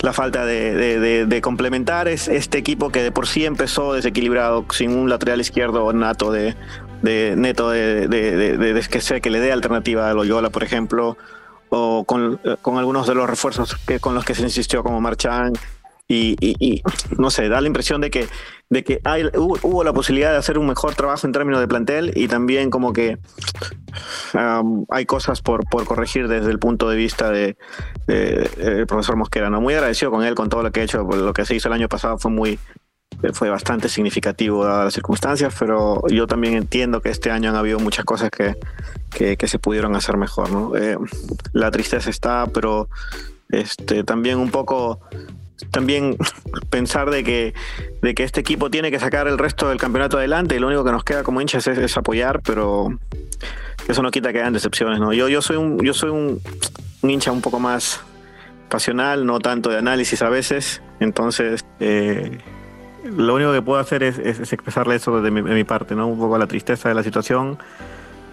la 0.03 0.13
falta 0.13 0.45
de, 0.45 1.27
de, 1.27 1.41
complementar 1.41 2.09
es 2.09 2.29
este 2.29 2.59
equipo 2.59 2.91
que 2.91 3.03
de 3.03 3.13
por 3.13 3.27
sí 3.29 3.45
empezó 3.45 3.95
desequilibrado, 3.95 4.67
sin 4.71 4.91
un 4.97 5.09
lateral 5.09 5.41
izquierdo 5.41 5.93
nato 5.93 6.33
de, 6.33 6.57
de 7.03 7.35
neto 7.37 7.71
de, 7.71 8.09
de, 8.09 8.87
que 8.91 9.01
sé 9.01 9.21
que 9.21 9.31
le 9.31 9.41
dé 9.41 9.53
alternativa 9.53 10.11
a 10.11 10.15
Loyola, 10.15 10.51
por 10.51 10.65
ejemplo 10.65 11.17
o 11.75 12.05
con, 12.05 12.39
con, 12.61 12.77
algunos 12.77 13.07
de 13.07 13.15
los 13.15 13.31
refuerzos 13.31 13.77
con 14.01 14.15
los 14.15 14.25
que 14.25 14.35
se 14.35 14.43
insistió 14.43 14.83
como 14.83 15.01
Marchán 15.01 15.53
y, 16.13 16.83
no 17.19 17.31
sé, 17.31 17.49
da 17.49 17.61
la 17.61 17.67
impresión 17.67 18.01
de 18.01 18.11
que, 18.11 18.29
de 18.71 18.85
que 18.85 19.01
hay, 19.05 19.25
hubo, 19.35 19.85
la 19.85 19.93
posibilidad 19.93 20.33
de 20.33 20.39
hacer 20.39 20.59
un 20.59 20.67
mejor 20.67 20.95
trabajo 20.95 21.27
en 21.27 21.33
términos 21.33 21.61
de 21.61 21.69
plantel 21.69 22.13
y 22.15 22.29
también 22.29 22.71
como 22.71 22.93
que 22.93 23.19
hay 24.89 25.07
cosas 25.07 25.41
por, 25.41 25.69
por 25.69 25.85
corregir 25.85 26.29
desde 26.29 26.51
el 26.51 26.59
punto 26.59 26.89
de 26.89 26.97
vista 26.97 27.31
de, 27.31 27.57
el 28.07 28.87
profesor 28.87 29.17
Mosquera. 29.17 29.51
¿no? 29.51 29.61
Muy 29.61 29.75
agradecido 29.75 30.11
con 30.11 30.25
él, 30.25 30.35
con 30.35 30.49
todo 30.49 30.63
lo 30.63 30.73
que 30.73 30.81
ha 30.81 30.85
hecho, 30.85 31.03
lo 31.03 31.33
que 31.33 31.45
se 31.45 31.55
hizo 31.55 31.69
el 31.69 31.75
año 31.75 31.89
pasado 31.89 32.19
fue 32.19 32.31
muy, 32.31 32.59
fue 33.33 33.51
bastante 33.51 33.89
significativo 33.89 34.65
dadas 34.65 34.87
las 34.87 34.95
circunstancias, 34.95 35.55
pero 35.59 36.03
yo 36.09 36.27
también 36.27 36.55
entiendo 36.55 37.01
que 37.01 37.11
este 37.11 37.31
año 37.31 37.51
han 37.51 37.57
habido 37.57 37.79
muchas 37.79 38.05
cosas 38.05 38.31
que, 38.31 38.57
que, 39.37 39.49
se 39.49 39.59
pudieron 39.59 39.95
hacer 39.95 40.17
mejor. 40.17 40.51
¿no? 40.51 40.77
Eh, 40.77 40.97
la 41.53 41.71
tristeza 41.71 42.11
está, 42.11 42.47
pero 42.47 42.89
este, 43.51 44.03
también 44.03 44.39
un 44.39 44.51
poco 44.51 45.01
también 45.71 46.17
pensar 46.71 47.11
de 47.11 47.25
que, 47.25 47.55
de 48.01 48.15
que 48.15 48.25
este 48.25 48.41
equipo 48.41 48.71
tiene 48.71 48.91
que 48.91 48.99
sacar 48.99 49.29
el 49.29 49.39
resto 49.39 49.69
del 49.69 49.79
campeonato 49.79 50.19
adelante 50.19 50.57
y 50.57 50.59
lo 50.59 50.69
único 50.69 50.85
que 50.85 50.93
nos 50.93 51.05
queda 51.05 51.23
como 51.23 51.41
hinchas 51.41 51.67
es, 51.67 51.97
apoyar, 51.97 52.41
pero 52.43 52.89
eso 53.89 54.03
no 54.03 54.11
quita 54.11 54.33
que 54.33 54.41
hayan 54.41 54.53
decepciones. 54.53 55.01
¿no? 55.01 55.13
Yo, 55.13 55.29
yo 55.29 55.43
soy, 55.43 55.57
un, 55.57 55.79
yo 55.83 55.95
soy 55.95 56.11
un, 56.11 56.41
hincha 57.03 57.33
un 57.33 57.41
poco 57.43 57.59
más 57.61 58.01
pasional, 58.69 59.27
no 59.27 59.39
tanto 59.41 59.71
de 59.71 59.79
análisis 59.79 60.23
a 60.23 60.29
veces, 60.29 60.83
entonces... 61.01 61.65
Eh, 61.81 62.39
lo 63.05 63.35
único 63.35 63.53
que 63.53 63.63
puedo 63.63 63.81
hacer 63.81 64.03
es, 64.03 64.19
expresarle 64.19 64.95
eso 64.95 65.21
de 65.21 65.31
mi, 65.31 65.65
parte, 65.65 65.95
¿no? 65.95 66.07
Un 66.07 66.19
poco 66.19 66.39
la 66.39 66.47
tristeza 66.47 66.89
de 66.89 66.95
la 66.95 67.03
situación, 67.03 67.59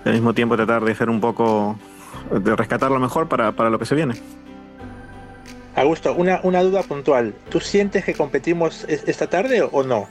y 0.06 0.10
al 0.10 0.14
mismo 0.14 0.34
tiempo 0.34 0.56
tratar 0.56 0.84
de 0.84 0.94
ser 0.94 1.10
un 1.10 1.20
poco, 1.20 1.78
de 2.32 2.56
rescatar 2.56 2.92
lo 2.92 3.00
mejor 3.00 3.28
para, 3.28 3.52
para 3.52 3.70
lo 3.70 3.80
que 3.80 3.86
se 3.86 3.96
viene. 3.96 4.14
Augusto, 5.76 6.14
una, 6.16 6.40
una 6.44 6.62
duda 6.62 6.84
puntual. 6.84 7.34
¿Tú 7.50 7.60
sientes 7.60 8.04
que 8.06 8.14
competimos 8.14 8.86
esta 8.88 9.28
tarde 9.28 9.62
o 9.62 9.84
no? 9.84 10.08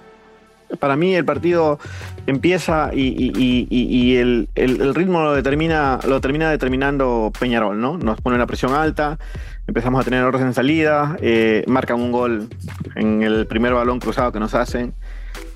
Para 0.80 0.96
mí 0.96 1.14
el 1.14 1.24
partido 1.24 1.78
empieza 2.26 2.90
y, 2.92 4.16
el, 4.16 4.48
el, 4.54 4.94
ritmo 4.94 5.22
lo 5.22 5.32
determina, 5.32 5.98
lo 6.06 6.20
termina 6.20 6.50
determinando 6.50 7.32
Peñarol, 7.38 7.80
¿no? 7.80 7.96
Nos 7.96 8.20
pone 8.20 8.36
una 8.36 8.46
presión 8.46 8.74
alta, 8.74 9.18
empezamos 9.66 10.00
a 10.00 10.04
tener 10.04 10.20
errores 10.20 10.42
en 10.42 10.52
salida, 10.52 11.16
eh, 11.22 11.64
marcan 11.66 12.00
un 12.00 12.12
gol 12.12 12.48
en 12.96 13.22
el 13.22 13.46
primer 13.46 13.72
balón 13.72 13.98
cruzado 13.98 14.30
que 14.30 14.40
nos 14.40 14.54
hacen. 14.54 14.92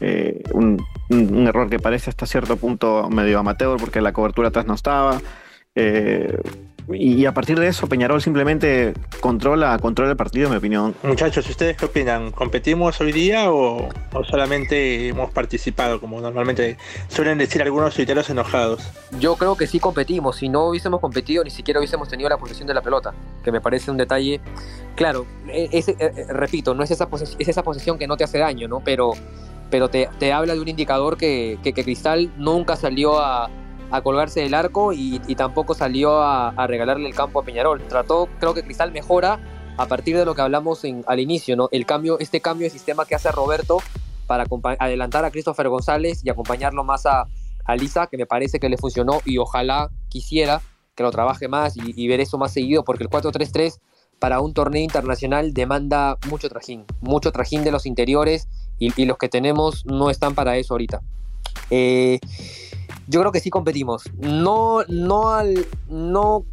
Eh, 0.00 0.42
un, 0.52 0.82
error 1.46 1.68
que 1.68 1.78
parece 1.78 2.08
hasta 2.08 2.24
cierto 2.24 2.56
punto 2.56 3.10
medio 3.10 3.38
amateur 3.38 3.78
porque 3.78 4.00
la 4.00 4.12
cobertura 4.12 4.48
atrás 4.48 4.64
no 4.66 4.74
estaba. 4.74 5.20
Eh, 5.74 6.38
y 6.88 7.26
a 7.26 7.32
partir 7.32 7.58
de 7.58 7.68
eso, 7.68 7.86
Peñarol 7.86 8.20
simplemente 8.20 8.94
controla, 9.20 9.78
controla 9.78 10.10
el 10.10 10.16
partido, 10.16 10.46
en 10.46 10.52
mi 10.52 10.58
opinión. 10.58 10.94
Muchachos, 11.02 11.48
¿ustedes 11.48 11.76
qué 11.76 11.86
opinan? 11.86 12.32
¿Competimos 12.32 13.00
hoy 13.00 13.12
día 13.12 13.52
o, 13.52 13.88
solamente 14.28 15.08
hemos 15.08 15.30
participado, 15.30 16.00
como 16.00 16.20
normalmente 16.20 16.76
suelen 17.08 17.38
decir 17.38 17.62
algunos 17.62 17.94
tuiteros 17.94 18.28
enojados? 18.30 18.82
Yo 19.20 19.36
creo 19.36 19.56
que 19.56 19.66
sí 19.66 19.78
competimos. 19.78 20.36
Si 20.36 20.48
no 20.48 20.68
hubiésemos 20.68 21.00
competido, 21.00 21.44
ni 21.44 21.50
siquiera 21.50 21.78
hubiésemos 21.78 22.08
tenido 22.08 22.28
la 22.28 22.38
posesión 22.38 22.66
de 22.66 22.74
la 22.74 22.82
pelota, 22.82 23.14
que 23.44 23.52
me 23.52 23.60
parece 23.60 23.90
un 23.90 23.96
detalle. 23.96 24.40
Claro, 24.96 25.26
e, 25.48 25.68
ese, 25.72 25.92
e, 25.98 26.04
e, 26.04 26.32
repito, 26.32 26.74
no 26.74 26.82
es 26.82 26.90
esa, 26.90 27.08
posesión, 27.08 27.40
es 27.40 27.48
esa 27.48 27.62
posesión 27.62 27.98
que 27.98 28.06
no 28.06 28.16
te 28.16 28.24
hace 28.24 28.38
daño, 28.38 28.66
¿no? 28.66 28.80
Pero, 28.80 29.12
pero 29.70 29.88
te, 29.88 30.08
habla 30.32 30.54
de 30.54 30.60
un 30.60 30.68
indicador 30.68 31.16
que, 31.16 31.58
que 31.62 31.72
Cristal 31.72 32.32
nunca 32.36 32.76
salió 32.76 33.20
a 33.20 33.48
a 33.92 34.00
colgarse 34.00 34.40
del 34.40 34.54
arco 34.54 34.92
y, 34.92 35.18
tampoco 35.36 35.74
salió 35.74 36.22
a, 36.22 36.66
regalarle 36.66 37.08
el 37.08 37.14
campo 37.14 37.40
a 37.40 37.44
Peñarol. 37.44 37.86
Trató, 37.88 38.28
creo 38.40 38.54
que 38.54 38.62
Cristal 38.62 38.90
mejora 38.90 39.38
a 39.76 39.86
partir 39.86 40.16
de 40.16 40.24
lo 40.24 40.34
que 40.34 40.40
hablamos 40.40 40.84
en, 40.84 41.04
al 41.06 41.20
inicio, 41.20 41.56
¿no? 41.56 41.68
El 41.72 41.86
cambio, 41.86 42.18
este 42.18 42.40
cambio 42.40 42.66
de 42.66 42.70
sistema 42.70 43.04
que 43.04 43.14
hace 43.14 43.30
Roberto 43.30 43.78
para 44.26 44.46
adelantar 44.78 45.24
a 45.24 45.30
Christopher 45.30 45.68
González 45.68 46.22
y 46.24 46.30
acompañarlo 46.30 46.84
más 46.84 47.04
a, 47.04 47.26
a, 47.64 47.76
Lisa, 47.76 48.06
que 48.06 48.16
me 48.16 48.26
parece 48.26 48.58
que 48.58 48.68
le 48.68 48.78
funcionó 48.78 49.20
y 49.26 49.36
ojalá 49.38 49.90
quisiera 50.08 50.62
que 50.94 51.02
lo 51.02 51.10
trabaje 51.10 51.48
más 51.48 51.74
y, 51.76 52.08
ver 52.08 52.20
eso 52.20 52.38
más 52.38 52.52
seguido, 52.52 52.84
porque 52.84 53.04
el 53.04 53.10
4-3-3 53.10 53.78
para 54.18 54.40
un 54.40 54.54
torneo 54.54 54.82
internacional 54.82 55.52
demanda 55.52 56.16
mucho 56.30 56.48
trajín, 56.48 56.84
mucho 57.00 57.32
trajín 57.32 57.64
de 57.64 57.72
los 57.72 57.86
interiores 57.86 58.48
y, 58.78 58.92
y 59.00 59.04
los 59.04 59.18
que 59.18 59.28
tenemos 59.28 59.84
no 59.84 60.10
están 60.10 60.34
para 60.34 60.56
eso 60.56 60.74
ahorita. 60.74 61.02
Eh, 61.70 62.20
yo 63.06 63.20
creo 63.20 63.32
que 63.32 63.40
sí 63.40 63.50
competimos. 63.50 64.04
No, 64.18 64.84
no 64.88 65.30
al. 65.30 65.66
No, 65.88 66.44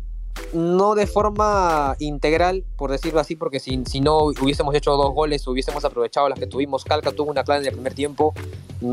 no 0.54 0.96
de 0.96 1.08
forma 1.08 1.96
integral, 2.00 2.64
por 2.78 2.92
decirlo 2.92 3.20
así, 3.20 3.36
porque 3.36 3.60
si, 3.60 3.84
si 3.86 4.02
no 4.02 4.18
hubiésemos 4.18 4.74
hecho 4.76 4.96
dos 4.96 5.14
goles, 5.14 5.46
hubiésemos 5.48 5.84
aprovechado 5.86 6.30
las 6.30 6.40
que 6.40 6.48
tuvimos. 6.48 6.84
Calca 6.84 7.12
tuvo 7.12 7.32
una 7.32 7.44
clara 7.44 7.62
en 7.62 7.68
el 7.68 7.74
primer 7.74 7.94
tiempo 7.94 8.34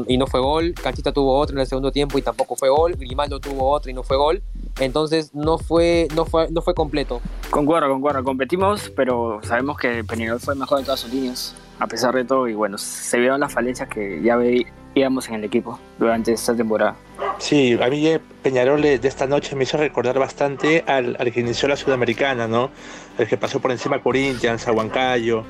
y 0.07 0.17
no 0.19 0.27
fue 0.27 0.41
gol. 0.41 0.75
Canchita 0.75 1.13
tuvo 1.13 1.39
otra 1.39 1.55
en 1.55 1.61
el 1.61 1.67
segundo 1.67 1.93
tiempo 1.93 2.19
y 2.19 2.23
tampoco 2.23 2.57
fue 2.57 2.69
gol. 2.69 2.97
Grimaldo 2.97 3.41
tuvo 3.41 3.71
otra 3.71 3.91
y 3.91 3.95
no 3.95 4.03
fue 4.03 4.17
gol. 4.17 4.43
Entonces 4.81 5.35
no 5.35 5.59
fue, 5.59 6.09
no 6.15 6.25
fue, 6.25 6.51
no 6.51 6.61
fue 6.63 6.75
completo. 6.75 7.21
Concuerdo, 7.51 7.89
concuerdo. 7.89 8.25
Competimos, 8.25 8.91
pero 8.95 9.41
sabemos 9.43 9.79
que 9.79 10.05
Peñarol 10.05 10.41
fue 10.41 10.55
mejor 10.55 10.79
de 10.79 10.85
todas 10.85 11.01
sus 11.01 11.13
líneas, 11.13 11.55
a 11.79 11.87
pesar 11.87 12.15
de 12.15 12.25
todo. 12.25 12.49
Y 12.49 12.55
bueno, 12.55 12.77
se 12.79 13.19
vieron 13.19 13.41
las 13.41 13.53
falencias 13.53 13.89
que 13.89 14.21
ya 14.23 14.37
veíamos 14.97 15.29
en 15.29 15.35
el 15.35 15.45
equipo 15.45 15.79
durante 15.99 16.33
esta 16.33 16.57
temporada. 16.57 16.97
Sí, 17.39 17.79
a 17.81 17.89
mí 17.89 18.17
Peñarol 18.43 18.81
de 18.81 18.95
esta 19.03 19.27
noche 19.27 19.55
me 19.55 19.65
hizo 19.65 19.77
recordar 19.77 20.19
bastante 20.19 20.85
al, 20.87 21.17
que 21.33 21.41
inició 21.41 21.69
la 21.69 21.77
Sudamericana, 21.77 22.49
¿no? 22.49 22.71
El 23.19 23.29
que 23.29 23.37
pasó 23.37 23.61
por 23.61 23.71
encima 23.71 23.97
a 23.97 24.03
Corinthians, 24.03 24.67
a 24.67 24.73
Huancayo. 24.73 25.45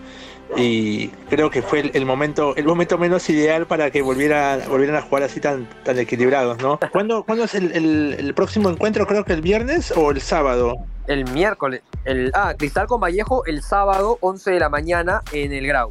Y 0.56 1.08
creo 1.28 1.50
que 1.50 1.62
fue 1.62 1.90
el, 1.92 2.06
momento 2.06 2.54
el 2.56 2.64
momento 2.64 2.98
menos 2.98 3.28
ideal 3.30 3.66
para 3.66 3.90
que 3.90 4.02
volviera, 4.02 4.58
volvieran 4.68 4.96
a 4.96 5.02
jugar 5.02 5.24
así 5.24 5.40
tan, 5.40 5.68
tan 5.84 5.98
equilibrados, 5.98 6.58
¿no? 6.60 6.78
¿Cuándo, 6.92 7.24
¿cuándo 7.24 7.44
es 7.44 7.54
el, 7.54 7.72
el, 7.72 8.34
próximo 8.34 8.68
encuentro? 8.70 9.06
Creo 9.06 9.24
que 9.24 9.32
el 9.32 9.42
viernes 9.42 9.92
o 9.96 10.10
el 10.10 10.20
sábado. 10.20 10.74
El 11.06 11.24
miércoles. 11.32 11.82
El, 12.04 12.30
ah, 12.34 12.54
Cristal 12.56 12.86
con 12.86 13.00
Vallejo 13.00 13.44
el 13.46 13.62
sábado, 13.62 14.18
11 14.20 14.52
de 14.52 14.60
la 14.60 14.68
mañana 14.68 15.22
en 15.32 15.52
el 15.52 15.66
Grau. 15.66 15.90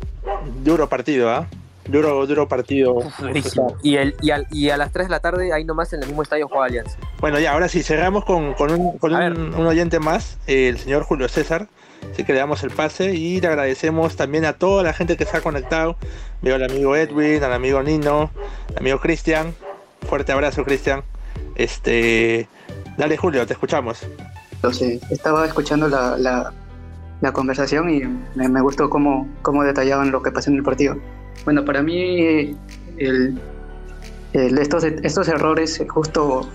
Duro 0.64 0.88
partido, 0.88 1.30
¿ah? 1.30 1.48
Duro, 1.88 2.26
duro 2.26 2.48
partido. 2.48 3.00
y, 3.84 3.96
el, 3.96 4.16
y, 4.22 4.32
y, 4.52 4.70
a 4.70 4.78
las 4.78 4.92
3 4.92 5.06
de 5.08 5.12
la 5.12 5.20
tarde, 5.20 5.54
ahí 5.54 5.64
nomás 5.64 5.94
en 5.94 6.02
el 6.02 6.08
mismo 6.08 6.24
estadio 6.24 6.48
juega 6.48 6.66
Alianza. 6.66 6.98
Bueno, 7.20 7.40
ya, 7.40 7.54
ahora 7.54 7.68
sí, 7.68 7.84
cerramos 7.84 8.26
con, 8.26 8.54
con, 8.56 8.72
un, 8.72 8.98
con 8.98 9.14
un, 9.14 9.68
oyente 9.68 10.00
más, 10.00 10.38
el 10.48 10.80
señor 10.80 11.04
Julio 11.04 11.28
César. 11.28 11.68
Así 12.12 12.24
que 12.24 12.34
le 12.34 12.40
damos 12.40 12.64
el 12.64 12.72
pase 12.72 13.14
y 13.16 13.42
le 13.42 13.48
agradecemos 13.48 14.16
también 14.16 14.46
a 14.46 14.54
toda 14.54 14.84
la 14.84 14.94
gente 14.94 15.18
que 15.18 15.26
se 15.26 15.38
ha 15.38 15.42
conectado. 15.42 15.98
Veo 16.42 16.56
al 16.56 16.64
amigo 16.64 16.96
Edwin, 16.96 17.44
al 17.44 17.54
amigo 17.54 17.82
Nino, 17.82 18.32
al 18.70 18.78
amigo 18.78 19.00
Cristian. 19.00 19.56
Fuerte 20.08 20.32
abrazo, 20.32 20.64
Cristian. 20.64 21.04
Este, 21.56 22.48
dale 22.98 23.18
Julio, 23.18 23.46
te 23.46 23.54
escuchamos. 23.54 24.06
Entonces, 24.54 25.02
estaba 25.12 25.46
escuchando 25.46 25.88
la, 25.88 26.18
la, 26.18 26.54
la 27.22 27.32
conversación 27.32 27.90
y 27.90 28.02
me, 28.36 28.50
me, 28.50 28.62
gustó 28.62 28.90
cómo, 28.90 29.28
cómo 29.42 29.64
detallaban 29.64 30.12
lo 30.12 30.22
que 30.22 30.32
pasó 30.32 30.50
en 30.50 30.58
el 30.58 30.64
partido. 30.64 30.98
Bueno, 31.44 31.66
para 31.66 31.82
mí 31.82 32.56
el, 32.98 33.40
estos, 34.34 34.84
estos 34.84 35.28
errores 35.28 35.82
justo 35.90 36.50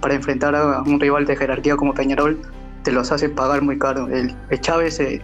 para 0.00 0.14
enfrentar 0.14 0.54
a 0.54 0.82
un 0.82 1.00
rival 1.00 1.26
de 1.26 1.36
jerarquía 1.36 1.76
como 1.76 1.94
Peñarol 1.94 2.38
te 2.82 2.92
los 2.92 3.10
hace 3.10 3.28
pagar 3.28 3.62
muy 3.62 3.78
caro. 3.78 4.08
El, 4.08 4.34
Chávez 4.60 5.00
eh, 5.00 5.20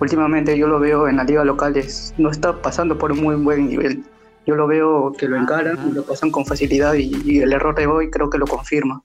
últimamente 0.00 0.56
yo 0.58 0.66
lo 0.66 0.80
veo 0.80 1.08
en 1.08 1.16
la 1.16 1.24
liga 1.24 1.44
local 1.44 1.74
no 2.18 2.30
está 2.30 2.60
pasando 2.60 2.98
por 2.98 3.12
un 3.12 3.22
muy 3.22 3.36
buen 3.36 3.68
nivel. 3.68 4.04
Yo 4.46 4.54
lo 4.54 4.66
veo 4.66 5.12
que 5.12 5.26
lo 5.28 5.36
encaran, 5.36 5.94
lo 5.94 6.04
pasan 6.04 6.30
con 6.30 6.46
facilidad 6.46 6.94
y, 6.94 7.40
el 7.40 7.52
error 7.52 7.74
de 7.74 7.86
hoy 7.86 8.10
creo 8.10 8.30
que 8.30 8.38
lo 8.38 8.46
confirma. 8.46 9.02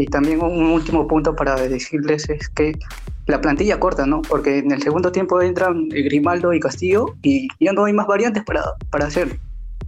Y 0.00 0.06
también 0.06 0.42
un 0.42 0.70
último 0.70 1.06
punto 1.06 1.36
para 1.36 1.56
decirles 1.56 2.26
es 2.30 2.48
que 2.48 2.72
la 3.26 3.38
plantilla 3.42 3.78
corta, 3.78 4.06
¿no? 4.06 4.22
Porque 4.22 4.56
en 4.56 4.72
el 4.72 4.82
segundo 4.82 5.12
tiempo 5.12 5.42
entran 5.42 5.90
Grimaldo 5.90 6.54
y 6.54 6.60
Castillo 6.60 7.16
y 7.22 7.48
ya 7.60 7.74
no 7.74 7.84
hay 7.84 7.92
más 7.92 8.06
variantes 8.06 8.42
para, 8.44 8.62
para 8.88 9.08
hacer. 9.08 9.38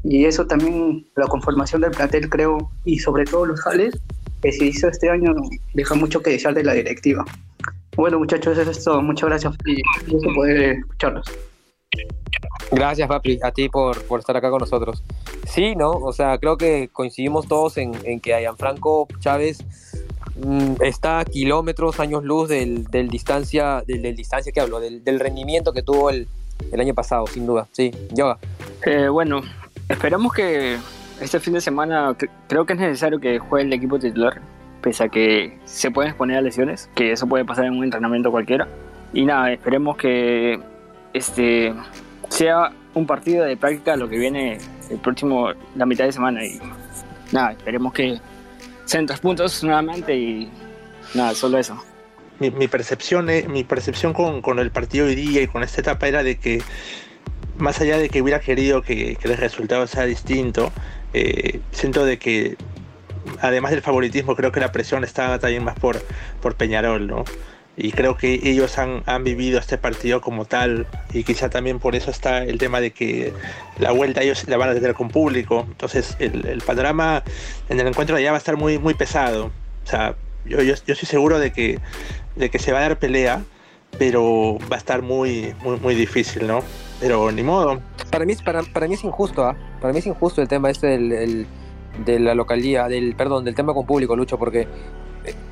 Y 0.04 0.26
eso 0.26 0.46
también, 0.46 1.06
la 1.16 1.26
conformación 1.28 1.80
del 1.80 1.92
plantel, 1.92 2.28
creo, 2.28 2.70
y 2.84 2.98
sobre 2.98 3.24
todo 3.24 3.46
los 3.46 3.62
jales, 3.62 3.98
que 4.42 4.52
se 4.52 4.66
hizo 4.66 4.86
este 4.88 5.08
año, 5.08 5.32
deja 5.72 5.94
mucho 5.94 6.20
que 6.20 6.28
desear 6.28 6.52
de 6.52 6.64
la 6.64 6.74
directiva. 6.74 7.24
Bueno, 7.96 8.18
muchachos, 8.18 8.58
eso 8.58 8.70
es 8.70 8.84
todo. 8.84 9.00
Muchas 9.00 9.30
gracias 9.30 9.54
y 9.64 9.80
gusto 10.10 10.28
poder 10.34 10.78
escucharlos. 10.78 11.24
Gracias, 12.70 13.08
Papi, 13.08 13.38
a 13.42 13.50
ti 13.50 13.70
por, 13.70 14.02
por, 14.02 14.20
estar 14.20 14.36
acá 14.36 14.50
con 14.50 14.60
nosotros. 14.60 15.02
Sí, 15.46 15.74
¿no? 15.74 15.90
O 15.90 16.12
sea, 16.12 16.36
creo 16.36 16.58
que 16.58 16.90
coincidimos 16.92 17.48
todos 17.48 17.78
en, 17.78 17.92
en 18.04 18.20
que 18.20 18.46
Franco 18.58 19.08
Chávez 19.20 19.64
está 20.80 21.20
a 21.20 21.24
kilómetros, 21.24 22.00
años 22.00 22.24
luz 22.24 22.48
del, 22.48 22.84
del 22.84 23.08
distancia, 23.08 23.82
del, 23.86 24.16
distancia 24.16 24.52
que 24.52 24.60
hablo, 24.60 24.80
del, 24.80 25.04
del 25.04 25.20
rendimiento 25.20 25.72
que 25.72 25.82
tuvo 25.82 26.10
el, 26.10 26.26
el, 26.72 26.80
año 26.80 26.94
pasado, 26.94 27.26
sin 27.26 27.46
duda. 27.46 27.68
Sí, 27.72 27.92
Yoga. 28.10 28.38
Eh, 28.84 29.08
bueno, 29.08 29.42
esperamos 29.88 30.32
que 30.32 30.78
este 31.20 31.40
fin 31.40 31.54
de 31.54 31.60
semana, 31.60 32.16
creo 32.48 32.66
que 32.66 32.72
es 32.72 32.78
necesario 32.78 33.20
que 33.20 33.38
juegue 33.38 33.66
el 33.66 33.72
equipo 33.72 33.98
titular, 33.98 34.40
pese 34.80 35.04
a 35.04 35.08
que 35.08 35.58
se 35.64 35.90
pueden 35.90 36.10
exponer 36.10 36.38
a 36.38 36.40
lesiones, 36.40 36.90
que 36.94 37.12
eso 37.12 37.26
puede 37.26 37.44
pasar 37.44 37.66
en 37.66 37.76
un 37.76 37.84
entrenamiento 37.84 38.30
cualquiera. 38.30 38.68
Y 39.12 39.24
nada, 39.24 39.52
esperemos 39.52 39.96
que 39.96 40.58
este 41.12 41.74
sea 42.28 42.72
un 42.94 43.06
partido 43.06 43.44
de 43.44 43.56
práctica 43.56 43.96
lo 43.96 44.08
que 44.08 44.18
viene 44.18 44.58
el 44.90 44.98
próximo, 44.98 45.50
la 45.76 45.86
mitad 45.86 46.04
de 46.04 46.12
semana. 46.12 46.44
Y 46.44 46.58
nada, 47.30 47.52
esperemos 47.52 47.92
que 47.92 48.18
sean 48.84 49.06
tres 49.06 49.20
puntos 49.20 49.62
nuevamente 49.64 50.16
y 50.16 50.50
nada, 51.14 51.34
solo 51.34 51.58
eso. 51.58 51.82
Mi, 52.38 52.66
percepción, 52.66 53.26
mi 53.48 53.62
percepción 53.62 54.12
con, 54.12 54.42
con, 54.42 54.58
el 54.58 54.72
partido 54.72 55.06
hoy 55.06 55.14
día 55.14 55.42
y 55.42 55.46
con 55.46 55.62
esta 55.62 55.80
etapa 55.80 56.08
era 56.08 56.24
de 56.24 56.38
que, 56.38 56.60
más 57.56 57.80
allá 57.80 57.98
de 57.98 58.08
que 58.08 58.20
hubiera 58.20 58.40
querido 58.40 58.82
que, 58.82 59.16
el 59.22 59.36
resultado 59.36 59.86
sea 59.86 60.06
distinto, 60.06 60.72
eh, 61.14 61.60
siento 61.70 62.04
de 62.04 62.18
que, 62.18 62.56
además 63.40 63.70
del 63.70 63.82
favoritismo, 63.82 64.34
creo 64.34 64.50
que 64.50 64.58
la 64.58 64.72
presión 64.72 65.04
está 65.04 65.38
también 65.38 65.62
más 65.62 65.78
por, 65.78 66.02
por 66.40 66.56
Peñarol, 66.56 67.06
¿no? 67.06 67.24
Y 67.76 67.92
creo 67.92 68.16
que 68.16 68.40
ellos 68.42 68.78
han, 68.78 69.02
han, 69.06 69.24
vivido 69.24 69.58
este 69.58 69.78
partido 69.78 70.20
como 70.20 70.44
tal 70.44 70.86
y 71.12 71.24
quizá 71.24 71.48
también 71.48 71.78
por 71.78 71.96
eso 71.96 72.10
está 72.10 72.44
el 72.44 72.58
tema 72.58 72.80
de 72.80 72.90
que 72.90 73.32
la 73.78 73.92
vuelta 73.92 74.22
ellos 74.22 74.46
la 74.46 74.58
van 74.58 74.70
a 74.70 74.74
tener 74.74 74.94
con 74.94 75.08
público. 75.08 75.64
Entonces 75.68 76.16
el, 76.18 76.46
el 76.46 76.60
panorama 76.60 77.22
en 77.70 77.80
el 77.80 77.86
encuentro 77.86 78.14
de 78.14 78.22
allá 78.22 78.32
va 78.32 78.36
a 78.36 78.38
estar 78.38 78.56
muy 78.56 78.78
muy 78.78 78.94
pesado. 78.94 79.46
O 79.84 79.86
sea 79.86 80.14
yo, 80.44 80.58
yo, 80.58 80.74
yo, 80.74 80.92
estoy 80.92 81.08
seguro 81.08 81.38
de 81.38 81.52
que 81.52 81.78
de 82.36 82.50
que 82.50 82.58
se 82.58 82.72
va 82.72 82.80
a 82.80 82.82
dar 82.82 82.98
pelea 82.98 83.42
pero 83.98 84.58
va 84.70 84.76
a 84.76 84.78
estar 84.78 85.00
muy 85.00 85.54
muy 85.62 85.78
muy 85.78 85.94
difícil 85.94 86.46
no 86.46 86.62
pero 87.00 87.32
ni 87.32 87.42
modo. 87.42 87.80
Para 88.10 88.26
mí 88.26 88.34
para, 88.44 88.62
para 88.62 88.86
mí 88.86 88.94
es 88.94 89.04
injusto 89.04 89.48
¿eh? 89.48 89.54
para 89.80 89.94
mí 89.94 90.00
es 90.00 90.06
injusto 90.06 90.42
el 90.42 90.48
tema 90.48 90.70
este 90.70 90.88
del 90.88 91.12
el, 91.12 91.46
de 92.04 92.20
la 92.20 92.34
localidad 92.34 92.90
del 92.90 93.14
perdón 93.16 93.46
del 93.46 93.54
tema 93.54 93.72
con 93.72 93.86
público 93.86 94.14
Lucho 94.14 94.38
porque 94.38 94.68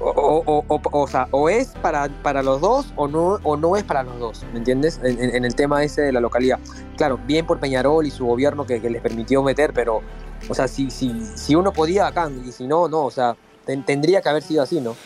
o, 0.00 0.42
o, 0.46 0.80
o, 0.92 1.06
sea, 1.06 1.28
o 1.30 1.48
es 1.48 1.68
para, 1.83 2.09
para 2.22 2.42
los 2.42 2.61
dos 2.61 2.92
o 2.96 3.06
no, 3.06 3.38
o 3.42 3.56
no 3.56 3.76
es 3.76 3.85
para 3.85 4.02
los 4.02 4.18
dos, 4.18 4.44
¿me 4.52 4.59
entiendes? 4.59 5.00
En, 5.02 5.44
el 5.44 5.54
tema 5.54 5.85
ese 5.85 6.02
de 6.02 6.12
la 6.12 6.20
localidad. 6.20 6.59
Claro, 6.96 7.18
bien 7.26 7.46
por 7.46 7.61
Peñarol 7.61 8.06
y 8.06 8.11
su 8.11 8.26
gobierno 8.26 8.66
que, 8.66 8.80
les 8.80 9.02
permitió 9.02 9.42
meter, 9.42 9.72
pero, 9.72 10.02
o 10.48 10.54
sea, 10.54 10.68
si, 10.68 10.90
si, 10.90 11.24
si 11.37 11.54
uno 11.54 11.72
podía 11.72 12.06
acá 12.06 12.30
y 12.44 12.52
si 12.52 12.66
no, 12.66 12.88
no, 12.88 13.04
o 13.04 13.11
sea, 13.11 13.37
ten, 13.64 13.85
tendría 13.85 14.20
que 14.20 14.28
haber 14.28 14.42
sido 14.42 14.62
así, 14.62 14.80
¿no? 14.80 14.96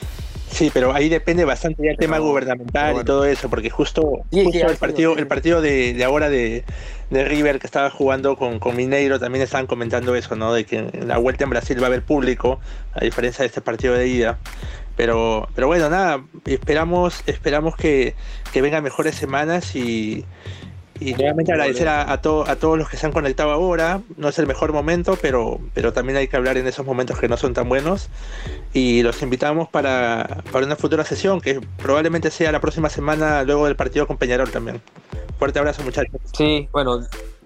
Sí, 0.54 0.70
pero 0.72 0.94
ahí 0.94 1.08
depende 1.08 1.44
bastante 1.44 1.82
del 1.82 1.96
tema 1.96 2.18
gubernamental 2.18 2.92
bueno. 2.92 3.00
y 3.00 3.04
todo 3.04 3.24
eso, 3.24 3.50
porque 3.50 3.70
justo, 3.70 4.22
sí, 4.30 4.44
justo 4.44 4.60
sí, 4.60 4.64
el, 4.64 4.76
partido, 4.76 5.14
sí. 5.14 5.20
el 5.20 5.26
partido 5.26 5.60
de, 5.60 5.94
de 5.94 6.04
ahora 6.04 6.28
de, 6.28 6.62
de, 7.10 7.24
River 7.24 7.58
que 7.58 7.66
estaba 7.66 7.90
jugando 7.90 8.36
con, 8.36 8.60
con, 8.60 8.76
Mineiro 8.76 9.18
también 9.18 9.42
estaban 9.42 9.66
comentando 9.66 10.14
eso, 10.14 10.36
¿no? 10.36 10.52
De 10.54 10.64
que 10.64 10.78
en 10.78 11.08
la 11.08 11.18
vuelta 11.18 11.42
en 11.42 11.50
Brasil 11.50 11.76
va 11.80 11.84
a 11.84 11.86
haber 11.88 12.02
público, 12.02 12.60
a 12.92 13.00
diferencia 13.00 13.42
de 13.42 13.48
este 13.48 13.62
partido 13.62 13.94
de 13.94 14.06
ida. 14.06 14.38
Pero, 14.96 15.48
pero 15.56 15.66
bueno, 15.66 15.90
nada, 15.90 16.24
esperamos, 16.44 17.24
esperamos 17.26 17.74
que, 17.74 18.14
que 18.52 18.62
vengan 18.62 18.84
mejores 18.84 19.16
semanas 19.16 19.74
y, 19.74 20.24
y 21.00 21.12
nuevamente 21.14 21.52
agradecer 21.52 21.88
a, 21.88 22.10
a, 22.12 22.20
to, 22.20 22.48
a, 22.48 22.56
todos 22.56 22.78
los 22.78 22.88
que 22.88 22.96
se 22.96 23.06
han 23.06 23.12
conectado 23.12 23.50
ahora. 23.50 24.00
No 24.16 24.28
es 24.28 24.38
el 24.38 24.46
mejor 24.46 24.72
momento, 24.72 25.18
pero, 25.20 25.58
pero 25.74 25.92
también 25.92 26.16
hay 26.16 26.28
que 26.28 26.36
hablar 26.36 26.56
en 26.56 26.66
esos 26.66 26.86
momentos 26.86 27.18
que 27.18 27.28
no 27.28 27.36
son 27.36 27.52
tan 27.52 27.68
buenos. 27.68 28.08
Y 28.72 29.02
los 29.02 29.20
invitamos 29.22 29.68
para, 29.68 30.42
para 30.52 30.66
una 30.66 30.76
futura 30.76 31.04
sesión, 31.04 31.40
que 31.40 31.60
probablemente 31.78 32.30
sea 32.30 32.52
la 32.52 32.60
próxima 32.60 32.88
semana 32.90 33.42
luego 33.42 33.66
del 33.66 33.76
partido 33.76 34.06
con 34.06 34.18
Peñarol 34.18 34.50
también. 34.50 34.80
Fuerte 35.38 35.58
abrazo, 35.58 35.82
muchachos. 35.82 36.20
Sí, 36.32 36.68
bueno, 36.72 37.00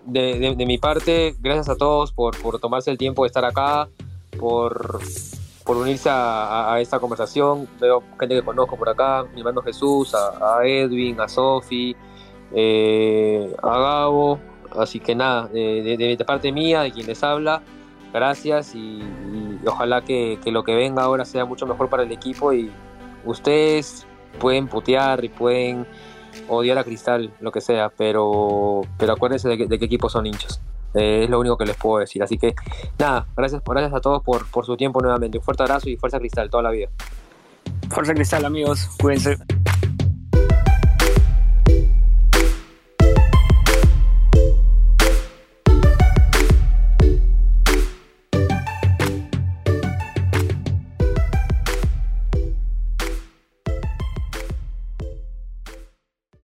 de, 0.04 0.38
de, 0.38 0.54
de 0.54 0.66
mi 0.66 0.76
parte, 0.76 1.34
gracias 1.40 1.70
a 1.70 1.76
todos 1.76 2.12
por, 2.12 2.37
por, 2.42 2.61
tomarse 2.61 2.90
el 2.90 2.98
tiempo 2.98 3.22
de 3.24 3.28
estar 3.28 3.46
acá, 3.46 3.88
por, 4.38 5.00
por 5.64 5.76
unirse 5.78 6.11
a, 6.11 6.74
a, 6.74 6.80
esta 6.80 6.98
conversación. 6.98 7.66
Veo 7.80 8.02
gente 8.20 8.34
que 8.34 8.42
conozco 8.42 8.76
por 8.76 8.90
acá, 8.90 9.24
mi 9.32 9.40
hermano 9.40 9.62
Jesús, 9.62 10.14
a, 10.14 10.58
a 10.58 10.66
Edwin, 10.66 11.18
a 11.18 11.28
Sofi 11.28 11.96
eh, 12.54 13.54
a 13.62 13.78
Gabo. 13.78 14.38
Así 14.78 15.00
que 15.00 15.14
nada, 15.14 15.48
de, 15.48 16.22
parte 16.26 16.52
mía, 16.52 16.82
de 16.82 16.92
quien 16.92 17.06
les 17.06 17.22
habla, 17.22 17.62
gracias 18.12 18.74
y, 18.74 19.00
ojalá 19.66 20.02
que, 20.02 20.38
que, 20.44 20.52
lo 20.52 20.62
que 20.62 20.74
venga 20.74 21.02
ahora 21.02 21.24
sea 21.24 21.46
mucho 21.46 21.66
mejor 21.66 21.88
para 21.88 22.02
el 22.02 22.12
equipo 22.12 22.52
y 22.52 22.70
ustedes 23.24 24.06
pueden 24.38 24.68
putear 24.68 25.24
y 25.24 25.30
pueden 25.30 25.87
odiar 26.48 26.78
a 26.78 26.84
Cristal, 26.84 27.32
lo 27.40 27.50
que 27.50 27.61
sea, 27.61 27.90
pero, 27.90 28.82
pero 28.98 29.14
acuérdense 29.14 29.48
de, 29.48 29.58
que, 29.58 29.66
de 29.66 29.78
qué 29.78 29.87
equipo 29.87 30.08
son 30.08 30.26
hinchas. 30.26 30.61
Eh, 30.94 31.24
es 31.24 31.30
lo 31.30 31.40
único 31.40 31.56
que 31.56 31.66
les 31.66 31.76
puedo 31.76 31.98
decir. 31.98 32.22
Así 32.22 32.38
que 32.38 32.54
nada, 32.98 33.26
gracias, 33.37 33.62
gracias 33.64 33.94
a 33.94 34.00
todos 34.00 34.22
por, 34.22 34.50
por 34.50 34.64
su 34.64 34.76
tiempo 34.76 35.00
nuevamente. 35.00 35.38
Un 35.38 35.44
fuerte 35.44 35.62
abrazo 35.62 35.88
y 35.88 35.96
fuerza 35.96 36.18
Cristal 36.18 36.50
toda 36.50 36.62
la 36.62 36.70
vida. 36.70 36.88
Fuerza 37.90 38.14
Cristal, 38.14 38.44
amigos. 38.44 38.88
Cuídense. 39.00 39.38